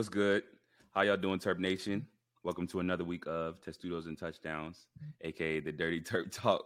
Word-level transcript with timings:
What's 0.00 0.08
good? 0.08 0.44
How 0.92 1.02
y'all 1.02 1.18
doing, 1.18 1.40
Terp 1.40 1.58
Nation? 1.58 2.06
Welcome 2.42 2.66
to 2.68 2.80
another 2.80 3.04
week 3.04 3.24
of 3.26 3.60
Testudos 3.60 4.06
and 4.06 4.18
Touchdowns, 4.18 4.86
aka 5.20 5.60
the 5.60 5.72
Dirty 5.72 6.00
Terp 6.00 6.32
Talk 6.32 6.64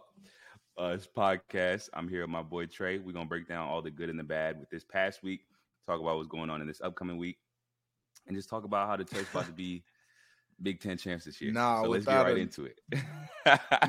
uh, 0.77 0.95
podcast. 1.17 1.89
I'm 1.93 2.07
here 2.07 2.21
with 2.21 2.29
my 2.29 2.43
boy 2.43 2.67
Trey. 2.67 2.97
We're 2.97 3.11
gonna 3.11 3.25
break 3.25 3.45
down 3.45 3.67
all 3.67 3.81
the 3.81 3.91
good 3.91 4.09
and 4.09 4.17
the 4.17 4.23
bad 4.23 4.57
with 4.57 4.69
this 4.69 4.85
past 4.85 5.21
week, 5.21 5.41
talk 5.85 5.99
about 5.99 6.15
what's 6.15 6.29
going 6.29 6.49
on 6.49 6.61
in 6.61 6.67
this 6.67 6.79
upcoming 6.79 7.17
week, 7.17 7.37
and 8.25 8.37
just 8.37 8.47
talk 8.47 8.63
about 8.63 8.87
how 8.87 8.95
the 8.95 9.03
Terps 9.03 9.29
about 9.29 9.47
to 9.47 9.51
be 9.51 9.83
Big 10.63 10.79
Ten 10.79 10.97
champs 10.97 11.25
this 11.25 11.41
year. 11.41 11.51
Nah, 11.51 11.83
so 11.83 11.89
let's 11.89 12.05
get 12.05 12.15
right 12.15 12.37
a, 12.37 12.39
into 12.39 12.63
it. 12.63 12.79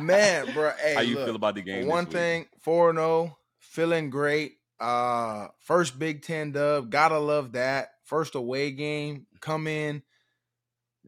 man, 0.01 0.53
bro. 0.55 0.73
Hey, 0.83 0.95
how 0.95 1.03
you 1.03 1.15
look, 1.15 1.27
feel 1.27 1.37
about 1.37 1.55
the 1.55 1.63
game? 1.63 1.87
One 1.87 2.07
thing, 2.07 2.47
four 2.63 2.93
zero, 2.93 3.39
feeling 3.61 4.11
great. 4.11 4.57
Uh, 4.79 5.49
first 5.61 5.99
Big 5.99 6.23
Ten 6.23 6.53
dub, 6.53 6.91
gotta 6.91 7.19
love 7.19 7.53
that. 7.53 7.89
First 8.05 8.35
away 8.35 8.71
game, 8.71 9.27
come 9.41 9.67
in, 9.67 10.03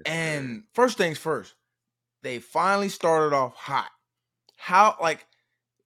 and 0.05 0.65
first 0.73 0.99
things 0.99 1.19
first, 1.19 1.55
they 2.23 2.39
finally 2.39 2.89
started 2.89 3.35
off 3.35 3.55
hot. 3.55 3.91
How 4.57 4.97
like 5.01 5.27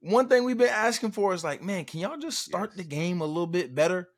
one 0.01 0.29
thing 0.29 0.45
we've 0.45 0.59
been 0.59 0.69
asking 0.69 1.13
for 1.13 1.35
is 1.35 1.45
like, 1.45 1.63
man, 1.63 1.85
can 1.85 2.01
y'all 2.01 2.17
just 2.17 2.39
start 2.39 2.71
yes. 2.71 2.79
the 2.79 2.85
game 2.85 3.21
a 3.21 3.27
little 3.27 3.47
bit 3.47 3.75
better? 3.75 4.09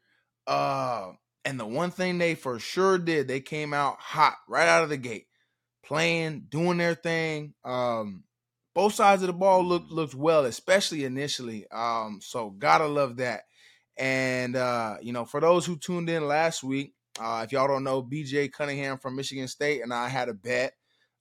Uh, 0.47 1.13
and 1.45 1.59
the 1.59 1.67
one 1.67 1.91
thing 1.91 2.19
they 2.19 2.35
for 2.35 2.59
sure 2.59 2.99
did, 2.99 3.29
they 3.29 3.41
came 3.41 3.75
out 3.75 3.97
hot 3.99 4.37
right 4.49 4.69
out 4.69 4.83
of 4.83 4.89
the 4.89 4.97
gate, 4.97 5.27
playing, 5.85 6.47
doing 6.49 6.79
their 6.79 6.95
thing. 6.95 7.55
Um, 7.65 8.25
both 8.75 8.95
sides 8.95 9.23
of 9.23 9.29
the 9.29 9.33
ball 9.33 9.65
looked 9.65 9.87
mm-hmm. 9.87 9.95
looked 9.95 10.15
well, 10.15 10.45
especially 10.45 11.05
initially. 11.05 11.67
Um, 11.71 12.21
so 12.23 12.51
gotta 12.51 12.87
love 12.87 13.17
that. 13.17 13.43
And 13.97 14.57
uh, 14.57 14.97
you 15.03 15.13
know, 15.13 15.25
for 15.25 15.41
those 15.41 15.67
who 15.67 15.77
tuned 15.77 16.11
in 16.11 16.27
last 16.27 16.63
week, 16.63 16.95
uh, 17.21 17.43
if 17.45 17.53
y'all 17.53 17.69
don't 17.69 17.85
know, 17.85 18.03
BJ 18.03 18.51
Cunningham 18.51 18.99
from 18.99 19.17
Michigan 19.17 19.49
State 19.49 19.83
and 19.83 19.93
I 19.93 20.09
had 20.09 20.29
a 20.29 20.35
bet. 20.35 20.73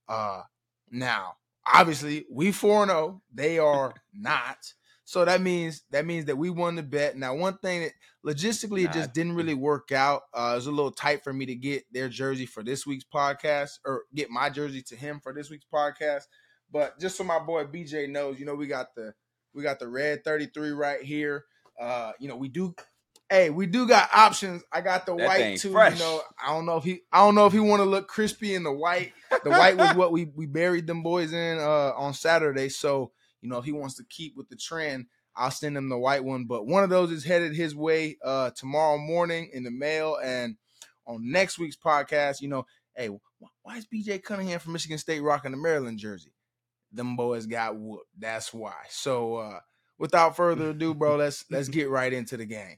Uh, 0.07 0.41
now, 0.89 1.33
obviously, 1.71 2.25
we 2.31 2.51
4 2.51 2.87
0. 2.87 3.21
They 3.33 3.59
are 3.59 3.93
not. 4.13 4.57
So 5.05 5.25
that 5.25 5.41
means 5.41 5.83
that 5.91 6.05
means 6.05 6.25
that 6.25 6.37
we 6.37 6.49
won 6.49 6.75
the 6.75 6.83
bet. 6.83 7.17
Now, 7.17 7.35
one 7.35 7.57
thing 7.57 7.81
that 7.81 7.91
logistically 8.25 8.85
it 8.85 8.93
just 8.93 9.13
didn't 9.13 9.35
really 9.35 9.53
work 9.53 9.91
out. 9.91 10.23
Uh, 10.33 10.51
it 10.53 10.55
was 10.55 10.67
a 10.67 10.71
little 10.71 10.91
tight 10.91 11.23
for 11.23 11.33
me 11.33 11.45
to 11.45 11.55
get 11.55 11.83
their 11.91 12.07
jersey 12.07 12.45
for 12.45 12.63
this 12.63 12.85
week's 12.87 13.05
podcast, 13.13 13.71
or 13.85 14.03
get 14.15 14.29
my 14.29 14.49
jersey 14.49 14.81
to 14.83 14.95
him 14.95 15.19
for 15.21 15.33
this 15.33 15.49
week's 15.49 15.67
podcast. 15.71 16.23
But 16.71 16.99
just 16.99 17.17
so 17.17 17.23
my 17.23 17.39
boy 17.39 17.65
BJ 17.65 18.09
knows, 18.09 18.39
you 18.39 18.45
know, 18.45 18.55
we 18.55 18.65
got 18.65 18.95
the 18.95 19.13
we 19.53 19.61
got 19.61 19.77
the 19.77 19.89
red 19.89 20.23
33 20.23 20.71
right 20.71 21.01
here. 21.01 21.45
Uh, 21.83 22.13
you 22.19 22.29
know, 22.29 22.37
we 22.37 22.47
do. 22.47 22.73
Hey, 23.29 23.49
we 23.49 23.65
do 23.65 23.87
got 23.87 24.09
options. 24.13 24.63
I 24.71 24.81
got 24.81 25.05
the 25.05 25.15
that 25.15 25.25
white 25.25 25.57
too. 25.59 25.71
Fresh. 25.71 25.99
You 25.99 26.05
know, 26.05 26.21
I 26.41 26.53
don't 26.53 26.65
know 26.65 26.77
if 26.77 26.83
he, 26.83 27.01
I 27.11 27.19
don't 27.19 27.35
know 27.35 27.45
if 27.45 27.53
he 27.53 27.59
want 27.59 27.81
to 27.81 27.85
look 27.89 28.07
crispy 28.07 28.53
in 28.53 28.63
the 28.63 28.71
white. 28.71 29.13
The 29.43 29.49
white 29.49 29.77
was 29.77 29.95
what 29.95 30.11
we 30.11 30.25
we 30.25 30.45
buried 30.45 30.87
them 30.87 31.03
boys 31.03 31.33
in 31.33 31.57
uh 31.59 31.91
on 31.95 32.13
Saturday. 32.13 32.69
So 32.69 33.11
you 33.41 33.49
know, 33.49 33.57
if 33.57 33.65
he 33.65 33.71
wants 33.71 33.95
to 33.95 34.05
keep 34.09 34.37
with 34.37 34.49
the 34.49 34.55
trend, 34.55 35.07
I'll 35.35 35.51
send 35.51 35.75
him 35.75 35.89
the 35.89 35.97
white 35.97 36.23
one. 36.23 36.45
But 36.45 36.67
one 36.67 36.83
of 36.83 36.89
those 36.89 37.11
is 37.11 37.23
headed 37.23 37.55
his 37.55 37.75
way 37.75 38.17
uh 38.23 38.51
tomorrow 38.51 38.97
morning 38.97 39.49
in 39.51 39.63
the 39.63 39.71
mail. 39.71 40.17
And 40.23 40.55
on 41.05 41.31
next 41.31 41.59
week's 41.59 41.75
podcast, 41.75 42.39
you 42.39 42.47
know, 42.47 42.65
hey, 42.95 43.09
why 43.63 43.77
is 43.77 43.87
BJ 43.87 44.23
Cunningham 44.23 44.59
from 44.59 44.73
Michigan 44.73 44.97
State 44.97 45.21
rocking 45.21 45.51
the 45.51 45.57
Maryland 45.57 45.97
jersey? 45.99 46.33
Them 46.91 47.15
boys 47.15 47.45
got 47.47 47.77
whooped. 47.77 48.05
That's 48.17 48.53
why. 48.53 48.75
So 48.89 49.35
uh 49.37 49.59
without 49.97 50.35
further 50.35 50.69
ado, 50.69 50.93
bro, 50.93 51.17
let's 51.17 51.45
let's 51.49 51.69
get 51.69 51.89
right 51.89 52.11
into 52.11 52.37
the 52.37 52.45
game. 52.45 52.77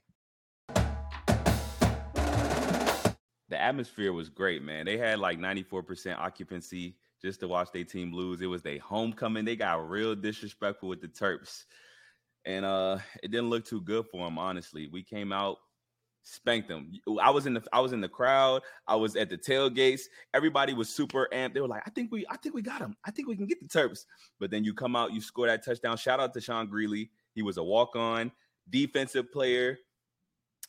The 3.48 3.62
atmosphere 3.62 4.12
was 4.12 4.30
great, 4.30 4.64
man. 4.64 4.86
They 4.86 4.98
had 4.98 5.20
like 5.20 5.38
94% 5.38 6.18
occupancy 6.18 6.96
just 7.22 7.40
to 7.42 7.48
watch 7.48 7.72
their 7.72 7.84
team 7.84 8.14
lose. 8.14 8.42
It 8.42 8.48
was 8.48 8.64
their 8.64 8.80
homecoming. 8.80 9.46
They 9.46 9.56
got 9.56 9.88
real 9.90 10.16
disrespectful 10.16 10.90
with 10.90 11.02
the 11.02 11.08
Terps. 11.08 11.66
And 12.46 12.66
uh 12.66 13.00
it 13.24 13.32
didn't 13.32 13.50
look 13.50 13.66
too 13.66 13.82
good 13.82 14.06
for 14.12 14.26
them, 14.26 14.38
honestly. 14.38 14.88
We 14.88 15.04
came 15.04 15.32
out 15.32 15.58
spanked 16.26 16.68
them. 16.68 16.92
I 17.22 17.30
was 17.30 17.46
in 17.46 17.54
the 17.54 17.64
I 17.72 17.80
was 17.80 17.94
in 17.94 18.02
the 18.02 18.10
crowd. 18.10 18.62
I 18.88 18.96
was 18.96 19.16
at 19.16 19.30
the 19.30 19.38
tailgates. 19.38 20.02
Everybody 20.34 20.74
was 20.74 20.90
super 20.90 21.30
amped. 21.32 21.54
They 21.54 21.62
were 21.62 21.68
like, 21.68 21.84
"I 21.86 21.92
think 21.92 22.12
we 22.12 22.26
I 22.30 22.38
think 22.38 22.54
we 22.54 22.62
got 22.62 22.80
them. 22.80 22.98
I 23.06 23.12
think 23.12 23.28
we 23.28 23.38
can 23.38 23.46
get 23.46 23.60
the 23.62 23.68
Terps." 23.68 24.06
But 24.40 24.52
then 24.52 24.64
you 24.64 24.74
come 24.74 24.96
out, 24.96 25.14
you 25.14 25.22
score 25.22 25.48
that 25.48 25.64
touchdown. 25.64 25.96
Shout 25.98 26.20
out 26.20 26.34
to 26.34 26.42
Sean 26.42 26.68
Greeley. 26.68 27.12
He 27.34 27.42
was 27.42 27.58
a 27.58 27.64
walk 27.64 27.96
on 27.96 28.32
defensive 28.70 29.32
player 29.32 29.78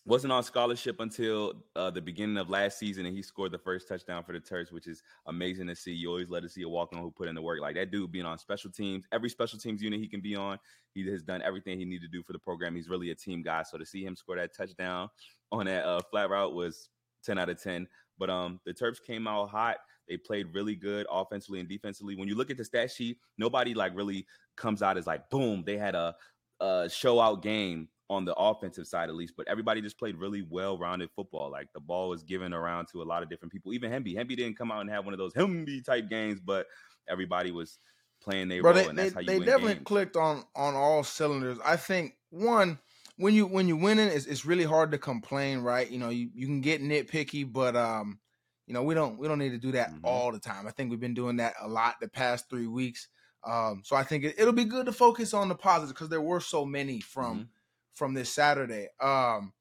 wasn't 0.06 0.32
on 0.32 0.42
scholarship 0.44 1.00
until 1.00 1.52
uh, 1.74 1.90
the 1.90 2.00
beginning 2.00 2.36
of 2.36 2.48
last 2.48 2.78
season, 2.78 3.06
and 3.06 3.16
he 3.16 3.22
scored 3.22 3.50
the 3.50 3.58
first 3.58 3.88
touchdown 3.88 4.22
for 4.22 4.32
the 4.32 4.38
Terps, 4.38 4.70
which 4.70 4.86
is 4.86 5.02
amazing 5.26 5.66
to 5.66 5.74
see. 5.74 5.92
You 5.92 6.10
always 6.10 6.30
let 6.30 6.44
us 6.44 6.54
see 6.54 6.62
a 6.62 6.68
walk 6.68 6.94
on 6.94 7.02
who 7.02 7.10
put 7.10 7.26
in 7.26 7.34
the 7.34 7.42
work. 7.42 7.60
Like 7.60 7.74
that 7.74 7.90
dude 7.90 8.12
being 8.12 8.24
on 8.24 8.38
special 8.38 8.70
teams, 8.70 9.04
every 9.10 9.28
special 9.28 9.58
teams 9.58 9.82
unit 9.82 9.98
he 9.98 10.06
can 10.06 10.20
be 10.20 10.36
on, 10.36 10.58
he 10.94 11.10
has 11.10 11.24
done 11.24 11.42
everything 11.42 11.76
he 11.76 11.84
needed 11.84 12.02
to 12.02 12.18
do 12.18 12.22
for 12.22 12.32
the 12.32 12.38
program. 12.38 12.76
He's 12.76 12.88
really 12.88 13.10
a 13.10 13.16
team 13.16 13.42
guy. 13.42 13.64
So 13.64 13.78
to 13.78 13.84
see 13.84 14.04
him 14.04 14.14
score 14.14 14.36
that 14.36 14.56
touchdown 14.56 15.08
on 15.52 15.66
that 15.66 15.84
uh, 15.84 16.00
flat 16.10 16.30
route 16.30 16.54
was 16.54 16.88
10 17.24 17.38
out 17.38 17.48
of 17.48 17.62
10. 17.62 17.86
But 18.18 18.30
um, 18.30 18.60
the 18.64 18.72
Terps 18.72 19.02
came 19.02 19.26
out 19.26 19.50
hot. 19.50 19.76
They 20.08 20.16
played 20.16 20.54
really 20.54 20.74
good 20.74 21.06
offensively 21.10 21.60
and 21.60 21.68
defensively. 21.68 22.16
When 22.16 22.28
you 22.28 22.36
look 22.36 22.50
at 22.50 22.56
the 22.56 22.64
stat 22.64 22.90
sheet, 22.90 23.18
nobody 23.38 23.74
like 23.74 23.94
really 23.96 24.26
comes 24.56 24.82
out 24.82 24.96
as 24.96 25.06
like, 25.06 25.28
boom, 25.30 25.64
they 25.66 25.76
had 25.76 25.94
a, 25.94 26.14
a 26.60 26.88
show 26.88 27.20
out 27.20 27.42
game 27.42 27.88
on 28.08 28.24
the 28.24 28.34
offensive 28.34 28.86
side 28.86 29.08
at 29.08 29.14
least, 29.14 29.34
but 29.36 29.48
everybody 29.48 29.80
just 29.80 29.98
played 29.98 30.16
really 30.16 30.42
well-rounded 30.42 31.10
football. 31.10 31.50
Like 31.50 31.68
the 31.72 31.80
ball 31.80 32.08
was 32.08 32.22
given 32.22 32.52
around 32.52 32.86
to 32.92 33.02
a 33.02 33.04
lot 33.04 33.22
of 33.22 33.28
different 33.28 33.52
people. 33.52 33.72
Even 33.72 33.90
Hemby, 33.90 34.16
Hemby 34.16 34.36
didn't 34.36 34.56
come 34.56 34.70
out 34.70 34.80
and 34.80 34.90
have 34.90 35.04
one 35.04 35.12
of 35.12 35.18
those 35.18 35.34
Hemby 35.34 35.84
type 35.84 36.08
games, 36.08 36.40
but 36.40 36.66
everybody 37.08 37.50
was 37.50 37.78
playing 38.22 38.48
their 38.48 38.62
role, 38.62 38.74
they, 38.74 38.86
and 38.86 38.98
that's 38.98 39.10
they, 39.10 39.14
how 39.14 39.20
you 39.20 39.26
they 39.26 39.44
definitely 39.44 39.74
games. 39.74 39.84
clicked 39.86 40.16
on 40.16 40.44
on 40.54 40.74
all 40.74 41.02
cylinders. 41.02 41.58
I 41.64 41.76
think 41.76 42.14
one 42.30 42.78
when 43.16 43.34
you 43.34 43.46
when 43.46 43.68
you're 43.68 43.78
winning, 43.78 44.08
it's, 44.08 44.26
it's 44.26 44.44
really 44.44 44.64
hard 44.64 44.90
to 44.92 44.98
complain, 44.98 45.60
right? 45.60 45.90
You 45.90 45.98
know, 45.98 46.10
you, 46.10 46.30
you 46.34 46.46
can 46.46 46.60
get 46.60 46.82
nitpicky, 46.82 47.50
but 47.50 47.76
um, 47.76 48.20
you 48.66 48.74
know, 48.74 48.82
we 48.82 48.94
don't 48.94 49.18
we 49.18 49.28
don't 49.28 49.38
need 49.38 49.50
to 49.50 49.58
do 49.58 49.72
that 49.72 49.92
Mhm. 49.92 50.00
all 50.02 50.32
the 50.32 50.40
time. 50.40 50.66
I 50.66 50.70
think 50.70 50.90
we've 50.90 51.00
been 51.00 51.14
doing 51.14 51.36
that 51.36 51.54
a 51.60 51.68
lot 51.68 51.96
the 52.00 52.08
past 52.08 52.48
three 52.50 52.66
weeks. 52.66 53.08
Um, 53.44 53.82
so 53.84 53.94
I 53.96 54.02
think 54.02 54.24
it, 54.24 54.34
it'll 54.38 54.52
be 54.52 54.64
good 54.64 54.86
to 54.86 54.92
focus 54.92 55.32
on 55.32 55.48
the 55.48 55.54
positives 55.54 55.92
because 55.92 56.08
there 56.08 56.20
were 56.20 56.40
so 56.40 56.64
many 56.66 57.00
from 57.00 57.40
Mhm. 57.40 57.48
from 57.94 58.14
this 58.14 58.32
Saturday. 58.32 58.88
Um, 59.00 59.54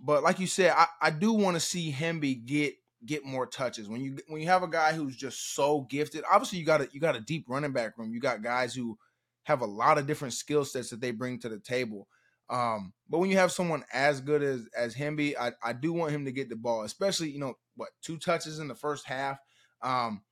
but 0.00 0.22
like 0.22 0.38
you 0.40 0.46
said, 0.46 0.72
I, 0.76 0.86
I 1.00 1.10
do 1.10 1.32
want 1.32 1.56
to 1.56 1.60
see 1.60 1.92
Hemby 1.92 2.44
get 2.44 2.74
get 3.04 3.24
more 3.24 3.46
touches. 3.46 3.88
When 3.88 4.00
you 4.00 4.18
when 4.28 4.40
you 4.40 4.46
have 4.48 4.62
a 4.62 4.68
guy 4.68 4.92
who's 4.92 5.16
just 5.16 5.54
so 5.54 5.82
gifted, 5.82 6.24
obviously 6.30 6.58
you 6.58 6.64
got 6.64 6.80
a 6.80 6.88
you 6.92 7.00
got 7.00 7.16
a 7.16 7.20
deep 7.20 7.46
running 7.48 7.72
back 7.72 7.98
room. 7.98 8.12
You 8.14 8.20
got 8.20 8.42
guys 8.42 8.74
who 8.74 8.98
have 9.44 9.60
a 9.60 9.66
lot 9.66 9.98
of 9.98 10.06
different 10.06 10.32
skill 10.34 10.64
sets 10.64 10.90
that 10.90 11.00
they 11.00 11.10
bring 11.10 11.38
to 11.40 11.48
the 11.48 11.58
table. 11.58 12.08
Um, 12.50 12.92
but 13.08 13.18
when 13.18 13.30
you 13.30 13.38
have 13.38 13.52
someone 13.52 13.84
as 13.92 14.20
good 14.20 14.42
as 14.42 14.66
as 14.76 14.94
Hemby, 14.94 15.34
I, 15.38 15.52
I 15.62 15.72
do 15.72 15.92
want 15.92 16.12
him 16.12 16.24
to 16.26 16.32
get 16.32 16.48
the 16.48 16.56
ball, 16.56 16.82
especially 16.82 17.30
you 17.30 17.38
know 17.38 17.54
what 17.76 17.90
two 18.02 18.18
touches 18.18 18.58
in 18.58 18.68
the 18.68 18.74
first 18.74 19.06
half. 19.06 19.38
Um, 19.82 20.22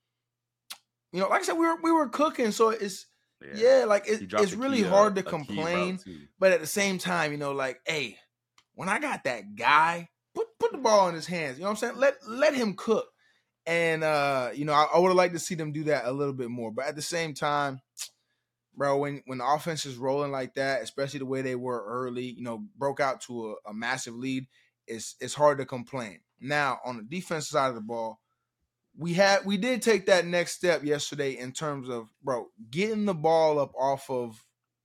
you 1.11 1.19
know, 1.19 1.27
like 1.27 1.41
I 1.41 1.43
said, 1.43 1.53
we 1.53 1.65
were 1.65 1.77
we 1.81 1.91
were 1.91 2.09
cooking, 2.09 2.51
so 2.51 2.69
it's 2.69 3.05
yeah, 3.55 3.85
like 3.87 4.07
it, 4.07 4.31
it's 4.33 4.53
really 4.53 4.79
key, 4.79 4.85
uh, 4.85 4.89
hard 4.89 5.15
to 5.15 5.21
a 5.21 5.23
key 5.23 5.29
route, 5.29 5.47
complain, 5.47 5.99
but 6.39 6.51
at 6.51 6.61
the 6.61 6.67
same 6.67 6.97
time, 6.97 7.31
you 7.31 7.37
know, 7.37 7.51
like 7.51 7.79
hey, 7.85 8.17
when 8.75 8.89
I 8.89 8.99
got 8.99 9.23
that 9.25 9.55
guy, 9.55 10.09
put 10.33 10.47
put 10.59 10.71
the 10.71 10.77
ball 10.77 11.09
in 11.09 11.15
his 11.15 11.27
hands. 11.27 11.57
You 11.57 11.63
know 11.63 11.69
what 11.69 11.83
I'm 11.83 11.89
saying? 11.89 11.97
Let 11.97 12.15
let 12.27 12.53
him 12.53 12.75
cook. 12.75 13.07
And 13.65 14.03
uh, 14.03 14.49
you 14.53 14.65
know, 14.65 14.73
I, 14.73 14.87
I 14.93 14.99
would 14.99 15.07
have 15.07 15.15
liked 15.15 15.33
to 15.33 15.39
see 15.39 15.55
them 15.55 15.71
do 15.71 15.85
that 15.85 16.05
a 16.05 16.11
little 16.11 16.33
bit 16.33 16.49
more. 16.49 16.71
But 16.71 16.85
at 16.85 16.95
the 16.95 17.01
same 17.01 17.33
time, 17.33 17.79
bro, 18.75 18.97
when 18.97 19.23
when 19.25 19.39
the 19.39 19.45
offense 19.45 19.85
is 19.85 19.97
rolling 19.97 20.31
like 20.31 20.55
that, 20.55 20.81
especially 20.81 21.19
the 21.19 21.25
way 21.25 21.41
they 21.41 21.55
were 21.55 21.83
early, 21.85 22.25
you 22.25 22.43
know, 22.43 22.63
broke 22.77 22.99
out 22.99 23.21
to 23.21 23.51
a, 23.51 23.71
a 23.71 23.73
massive 23.73 24.15
lead, 24.15 24.47
it's 24.87 25.15
it's 25.19 25.33
hard 25.33 25.57
to 25.59 25.65
complain. 25.65 26.19
Now, 26.39 26.79
on 26.85 26.97
the 26.97 27.03
defensive 27.03 27.49
side 27.49 27.69
of 27.69 27.75
the 27.75 27.81
ball, 27.81 28.19
we 28.97 29.13
had 29.13 29.45
we 29.45 29.57
did 29.57 29.81
take 29.81 30.05
that 30.07 30.25
next 30.25 30.53
step 30.53 30.83
yesterday 30.83 31.37
in 31.37 31.51
terms 31.51 31.89
of 31.89 32.07
bro 32.23 32.47
getting 32.69 33.05
the 33.05 33.13
ball 33.13 33.59
up 33.59 33.73
off 33.75 34.09
of 34.09 34.43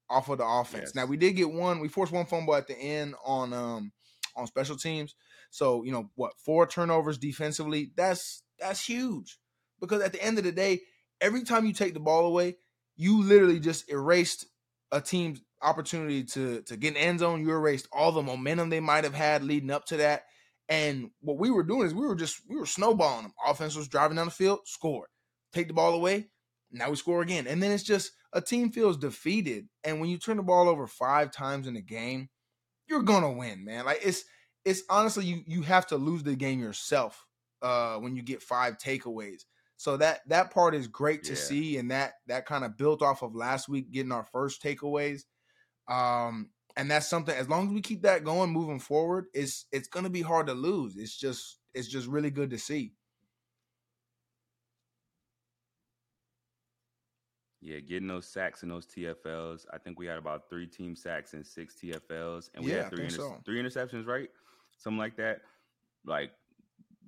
off 0.09 0.29
of 0.29 0.39
the 0.39 0.47
offense. 0.47 0.85
Yes. 0.89 0.95
Now 0.95 1.07
we 1.07 1.17
did 1.17 1.37
get 1.37 1.51
one, 1.51 1.81
we 1.81 1.89
forced 1.89 2.13
one 2.13 2.27
fumble 2.27 2.55
at 2.55 2.67
the 2.67 2.79
end 2.79 3.15
on 3.25 3.53
um 3.53 3.93
on 4.37 4.47
special 4.47 4.77
teams. 4.77 5.15
So, 5.51 5.83
you 5.83 5.93
know, 5.93 6.11
what, 6.15 6.35
four 6.39 6.67
turnovers 6.67 7.19
defensively, 7.19 7.93
that's 7.97 8.43
that's 8.59 8.85
huge. 8.85 9.39
Because 9.81 10.03
at 10.03 10.13
the 10.13 10.23
end 10.23 10.39
of 10.39 10.45
the 10.45 10.53
day, 10.53 10.81
every 11.21 11.45
time 11.45 11.65
you 11.65 11.73
take 11.73 11.95
the 11.95 12.01
ball 12.01 12.27
away, 12.27 12.57
you 12.99 13.23
literally 13.23 13.61
just 13.61 13.91
erased 13.91 14.47
a 14.93 15.01
team's 15.01 15.41
opportunity 15.63 16.25
to 16.25 16.61
to 16.63 16.77
get 16.77 16.91
an 16.91 16.99
end 16.99 17.21
zone. 17.21 17.41
You 17.41 17.53
erased 17.53 17.89
all 17.93 18.13
the 18.13 18.23
momentum 18.23 18.69
they 18.69 18.81
might 18.81 19.05
have 19.05 19.15
had 19.15 19.43
leading 19.43 19.71
up 19.71 19.87
to 19.87 19.97
that. 19.99 20.25
And 20.69 21.11
what 21.21 21.39
we 21.39 21.51
were 21.51 21.63
doing 21.63 21.87
is 21.87 21.95
we 21.95 22.07
were 22.07 22.17
just 22.17 22.43
we 22.47 22.57
were 22.57 22.67
snowballing 22.67 23.23
them. 23.23 23.33
Offense 23.47 23.75
was 23.75 23.89
driving 23.89 24.17
down 24.17 24.27
the 24.27 24.33
field, 24.33 24.61
score. 24.65 25.09
Take 25.55 25.69
the 25.69 25.75
ball 25.75 25.95
away, 25.95 26.29
now 26.71 26.91
we 26.91 26.97
score 26.97 27.23
again. 27.23 27.47
And 27.47 27.63
then 27.63 27.71
it's 27.73 27.83
just 27.83 28.13
a 28.33 28.41
team 28.41 28.71
feels 28.71 28.97
defeated. 28.97 29.69
And 29.85 30.01
when 30.01 30.11
you 30.11 30.19
turn 30.19 30.37
the 30.37 30.43
ball 30.43 30.69
over 30.69 30.87
five 30.87 31.31
times 31.31 31.67
in 31.67 31.77
a 31.77 31.81
game, 31.81 32.29
you're 32.89 33.03
gonna 33.03 33.33
win, 33.33 33.65
man. 33.65 33.85
Like 33.85 34.01
it's 34.03 34.25
it's 34.65 34.83
honestly 34.91 35.25
you 35.25 35.43
you 35.47 35.63
have 35.63 35.87
to 35.89 35.97
lose 35.97 36.23
the 36.23 36.35
game 36.35 36.61
yourself 36.61 37.25
uh, 37.63 37.97
when 37.97 38.17
you 38.17 38.23
get 38.23 38.43
five 38.43 38.77
takeaways. 38.77 39.45
So 39.79 39.97
that 39.99 40.29
that 40.29 40.51
part 40.51 40.75
is 40.75 40.89
great 40.89 41.23
to 41.25 41.37
Yeah. 41.37 41.41
see, 41.41 41.79
and 41.79 41.91
that 41.93 42.15
that 42.27 42.47
kind 42.47 42.65
of 42.65 42.77
built 42.77 43.01
off 43.01 43.23
of 43.23 43.35
last 43.37 43.69
week 43.69 43.93
getting 43.93 44.11
our 44.13 44.25
first 44.25 44.61
takeaways. 44.61 45.23
Um, 45.89 46.51
and 46.77 46.91
that's 46.91 47.07
something. 47.09 47.35
As 47.35 47.49
long 47.49 47.69
as 47.69 47.73
we 47.75 47.81
keep 47.81 48.03
that 48.03 48.25
going, 48.25 48.51
moving 48.51 48.81
forward, 48.81 49.27
it's 49.33 49.67
it's 49.73 49.89
going 49.89 50.03
to 50.05 50.11
be 50.11 50.21
hard 50.23 50.49
to 50.49 50.55
lose. 50.55 50.97
It's 50.97 51.17
just 51.17 51.61
it's 51.75 51.89
just 51.89 52.09
really 52.09 52.31
good 52.31 52.51
to 52.51 52.59
see. 52.59 52.95
Yeah, 57.61 57.81
getting 57.81 58.09
those 58.09 58.27
sacks 58.27 58.63
and 58.63 58.71
those 58.71 58.87
TFLs. 58.87 59.67
I 59.73 59.79
think 59.79 59.99
we 59.99 60.07
had 60.07 60.19
about 60.19 60.49
three 60.49 60.67
team 60.67 60.95
sacks 60.95 61.35
and 61.35 61.47
six 61.47 61.75
TFLs, 61.75 62.51
and 62.55 62.65
we 62.65 62.71
Yeah, 62.71 62.83
had 62.83 62.91
three 62.91 63.05
inter- 63.07 63.17
so. 63.17 63.41
three 63.45 63.63
interceptions, 63.63 64.07
right? 64.07 64.29
Something 64.77 64.99
like 64.99 65.17
that. 65.17 65.43
Like 66.05 66.33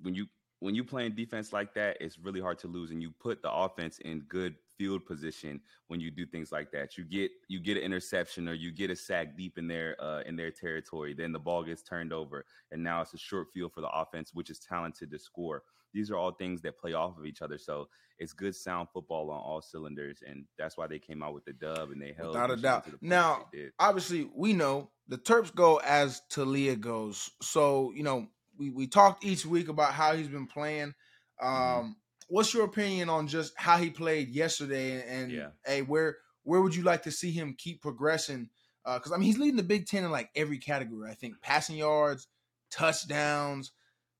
when 0.01 0.13
you 0.13 0.27
when 0.61 0.75
you 0.75 0.83
playing 0.83 1.15
defense 1.15 1.51
like 1.51 1.73
that, 1.73 1.97
it's 1.99 2.17
really 2.19 2.39
hard 2.39 2.59
to 2.59 2.67
lose, 2.67 2.91
and 2.91 3.01
you 3.01 3.11
put 3.19 3.41
the 3.41 3.51
offense 3.51 3.97
in 3.99 4.21
good 4.29 4.55
field 4.77 5.05
position 5.05 5.59
when 5.87 5.99
you 5.99 6.09
do 6.11 6.25
things 6.25 6.51
like 6.51 6.71
that. 6.71 6.97
You 6.97 7.03
get 7.03 7.31
you 7.49 7.59
get 7.59 7.77
an 7.77 7.83
interception 7.83 8.47
or 8.47 8.53
you 8.53 8.71
get 8.71 8.89
a 8.91 8.95
sack 8.95 9.35
deep 9.35 9.57
in 9.57 9.67
their 9.67 9.95
uh, 10.01 10.21
in 10.25 10.35
their 10.35 10.51
territory, 10.51 11.13
then 11.13 11.31
the 11.31 11.39
ball 11.39 11.63
gets 11.63 11.81
turned 11.81 12.13
over, 12.13 12.45
and 12.71 12.81
now 12.83 13.01
it's 13.01 13.13
a 13.13 13.17
short 13.17 13.47
field 13.53 13.73
for 13.73 13.81
the 13.81 13.89
offense, 13.89 14.33
which 14.33 14.49
is 14.49 14.59
talented 14.59 15.11
to 15.11 15.19
score. 15.19 15.63
These 15.93 16.09
are 16.09 16.15
all 16.15 16.31
things 16.31 16.61
that 16.61 16.79
play 16.79 16.93
off 16.93 17.17
of 17.17 17.25
each 17.25 17.41
other, 17.41 17.57
so 17.57 17.89
it's 18.19 18.31
good 18.33 18.55
sound 18.55 18.87
football 18.93 19.31
on 19.31 19.39
all 19.39 19.61
cylinders, 19.63 20.21
and 20.25 20.45
that's 20.59 20.77
why 20.77 20.85
they 20.87 20.99
came 20.99 21.23
out 21.23 21.33
with 21.33 21.43
the 21.43 21.53
dub 21.53 21.89
and 21.89 21.99
they 22.01 22.13
held 22.13 22.35
Without 22.35 22.51
a 22.51 22.55
doubt. 22.55 22.83
to 22.85 22.91
the 22.91 22.97
point 22.97 23.09
Now, 23.09 23.37
that 23.39 23.45
they 23.51 23.63
did. 23.63 23.71
obviously 23.79 24.29
we 24.35 24.53
know 24.53 24.91
the 25.07 25.17
Terps 25.17 25.53
go 25.53 25.77
as 25.83 26.21
Taulia 26.31 26.79
goes. 26.79 27.31
So, 27.41 27.91
you 27.95 28.03
know, 28.03 28.27
we, 28.61 28.69
we 28.69 28.87
talked 28.87 29.25
each 29.25 29.45
week 29.45 29.67
about 29.69 29.93
how 29.93 30.15
he's 30.15 30.27
been 30.27 30.47
playing. 30.47 30.93
Um, 31.41 31.95
Mhm. 31.95 31.95
what's 32.27 32.53
your 32.53 32.65
opinion 32.65 33.09
on 33.09 33.27
just 33.27 33.53
how 33.57 33.77
he 33.77 33.89
played 33.89 34.29
yesterday 34.29 35.03
and 35.07 35.31
Yeah. 35.31 35.51
hey, 35.65 35.81
where 35.81 36.17
where 36.43 36.61
would 36.61 36.75
you 36.75 36.83
like 36.83 37.03
to 37.03 37.11
see 37.11 37.31
him 37.31 37.55
keep 37.57 37.81
progressing? 37.81 38.49
because 38.85 39.11
I 39.11 39.17
mean 39.17 39.27
he's 39.27 39.37
leading 39.37 39.57
the 39.57 39.63
Big 39.63 39.85
Ten 39.87 40.03
in 40.03 40.11
like 40.11 40.29
every 40.35 40.57
category. 40.57 41.09
I 41.09 41.13
think 41.15 41.41
passing 41.41 41.77
yards, 41.77 42.27
touchdowns. 42.71 43.71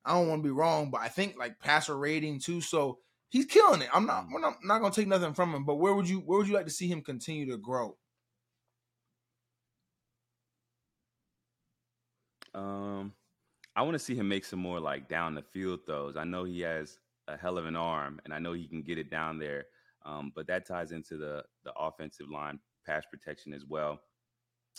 I 0.06 0.14
don't 0.14 0.28
want 0.30 0.42
to 0.42 0.48
be 0.48 0.52
wrong, 0.52 0.92
but 0.92 1.02
I 1.02 1.10
think 1.10 1.38
like 1.38 1.60
passer 1.60 1.98
rating 1.98 2.40
too. 2.40 2.62
So 2.62 3.00
he's 3.30 3.46
killing 3.46 3.82
it. 3.84 3.90
I'm 3.94 4.06
not 4.08 4.26
Mhm. 4.26 4.32
we're 4.32 4.42
not, 4.42 4.58
not 4.64 4.80
gonna 4.82 4.94
take 4.94 5.08
nothing 5.08 5.34
from 5.36 5.54
him, 5.56 5.66
but 5.66 5.76
where 5.78 5.94
would 5.96 6.10
you 6.10 6.20
where 6.22 6.40
would 6.40 6.48
you 6.50 6.56
like 6.56 6.66
to 6.68 6.72
see 6.72 6.88
him 6.90 7.02
continue 7.04 7.50
to 7.52 7.58
grow? 7.58 7.98
Um, 12.54 13.14
I 13.76 13.84
want 13.84 13.94
to 13.94 14.00
see 14.00 14.16
him 14.16 14.28
make 14.28 14.46
some 14.46 14.60
more 14.60 14.80
like 14.80 15.08
down 15.08 15.36
the 15.36 15.42
field 15.42 15.82
throws. 15.86 16.18
I 16.18 16.24
know 16.24 16.44
he 16.44 16.62
has 16.62 17.00
a 17.28 17.38
hell 17.38 17.58
of 17.58 17.66
an 17.66 17.76
arm, 17.76 18.20
and 18.26 18.34
I 18.34 18.40
know 18.40 18.54
he 18.54 18.68
can 18.68 18.82
get 18.82 18.98
it 18.98 19.10
down 19.10 19.40
there. 19.40 19.66
Um, 20.06 20.32
but 20.36 20.48
that 20.48 20.66
ties 20.68 20.92
into 20.92 21.18
the 21.18 21.44
the 21.64 21.74
offensive 21.78 22.30
line 22.30 22.60
pass 22.86 23.04
protection 23.10 23.54
as 23.54 23.66
well. 23.66 24.00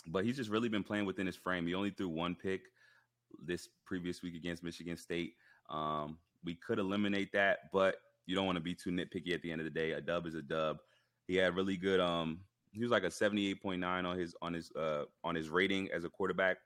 But 0.07 0.25
he's 0.25 0.37
just 0.37 0.49
really 0.49 0.69
been 0.69 0.83
playing 0.83 1.05
within 1.05 1.25
his 1.25 1.35
frame. 1.35 1.65
He 1.65 1.73
only 1.73 1.91
threw 1.91 2.09
one 2.09 2.35
pick 2.35 2.61
this 3.43 3.69
previous 3.85 4.21
week 4.21 4.35
against 4.35 4.63
Michigan 4.63 4.97
State. 4.97 5.33
Um, 5.69 6.17
we 6.43 6.55
could 6.55 6.77
eliminate 6.77 7.31
that, 7.33 7.71
but 7.71 7.95
you 8.25 8.35
don't 8.35 8.45
want 8.45 8.57
to 8.57 8.63
be 8.63 8.75
too 8.75 8.91
nitpicky 8.91 9.33
at 9.33 9.41
the 9.41 9.51
end 9.51 9.61
of 9.61 9.65
the 9.65 9.71
day. 9.71 9.91
A 9.91 10.01
dub 10.01 10.27
is 10.27 10.35
a 10.35 10.41
dub. 10.41 10.77
He 11.27 11.35
had 11.35 11.55
really 11.55 11.77
good. 11.77 11.99
Um, 11.99 12.41
he 12.71 12.81
was 12.81 12.91
like 12.91 13.03
a 13.03 13.11
seventy 13.11 13.47
eight 13.47 13.61
point 13.61 13.79
nine 13.79 14.05
on 14.05 14.17
his 14.17 14.35
on 14.41 14.53
his 14.53 14.71
uh 14.75 15.05
on 15.23 15.35
his 15.35 15.49
rating 15.49 15.89
as 15.91 16.03
a 16.03 16.09
quarterback. 16.09 16.57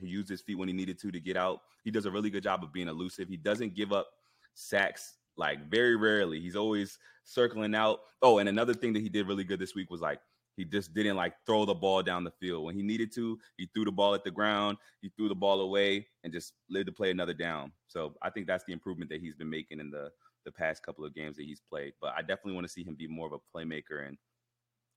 He 0.00 0.06
used 0.08 0.28
his 0.28 0.40
feet 0.40 0.58
when 0.58 0.68
he 0.68 0.74
needed 0.74 0.98
to 1.00 1.10
to 1.10 1.20
get 1.20 1.36
out. 1.36 1.62
He 1.84 1.90
does 1.90 2.06
a 2.06 2.10
really 2.10 2.30
good 2.30 2.42
job 2.42 2.62
of 2.62 2.72
being 2.72 2.88
elusive. 2.88 3.28
He 3.28 3.36
doesn't 3.36 3.74
give 3.74 3.92
up 3.92 4.08
sacks 4.54 5.14
like 5.36 5.68
very 5.70 5.96
rarely. 5.96 6.40
He's 6.40 6.56
always 6.56 6.98
circling 7.24 7.74
out. 7.74 8.00
Oh, 8.22 8.38
and 8.38 8.48
another 8.48 8.74
thing 8.74 8.92
that 8.92 9.02
he 9.02 9.08
did 9.08 9.26
really 9.26 9.44
good 9.44 9.58
this 9.58 9.74
week 9.74 9.90
was 9.90 10.00
like 10.00 10.20
he 10.56 10.64
just 10.64 10.94
didn't 10.94 11.16
like 11.16 11.34
throw 11.46 11.64
the 11.64 11.74
ball 11.74 12.02
down 12.02 12.24
the 12.24 12.30
field 12.30 12.64
when 12.64 12.76
he 12.76 12.82
needed 12.82 13.12
to. 13.14 13.38
He 13.56 13.68
threw 13.74 13.84
the 13.84 13.92
ball 13.92 14.14
at 14.14 14.24
the 14.24 14.30
ground. 14.30 14.78
He 15.00 15.10
threw 15.16 15.28
the 15.28 15.34
ball 15.34 15.60
away 15.60 16.06
and 16.22 16.32
just 16.32 16.52
lived 16.70 16.86
to 16.86 16.92
play 16.92 17.10
another 17.10 17.34
down. 17.34 17.72
So 17.88 18.14
I 18.22 18.30
think 18.30 18.46
that's 18.46 18.64
the 18.64 18.72
improvement 18.72 19.10
that 19.10 19.20
he's 19.20 19.34
been 19.34 19.50
making 19.50 19.80
in 19.80 19.90
the 19.90 20.10
the 20.44 20.52
past 20.52 20.82
couple 20.82 21.06
of 21.06 21.14
games 21.14 21.36
that 21.36 21.46
he's 21.46 21.60
played. 21.60 21.94
But 22.00 22.12
I 22.16 22.20
definitely 22.20 22.52
want 22.52 22.66
to 22.66 22.72
see 22.72 22.84
him 22.84 22.94
be 22.94 23.08
more 23.08 23.26
of 23.26 23.32
a 23.32 23.58
playmaker 23.58 24.06
and 24.06 24.18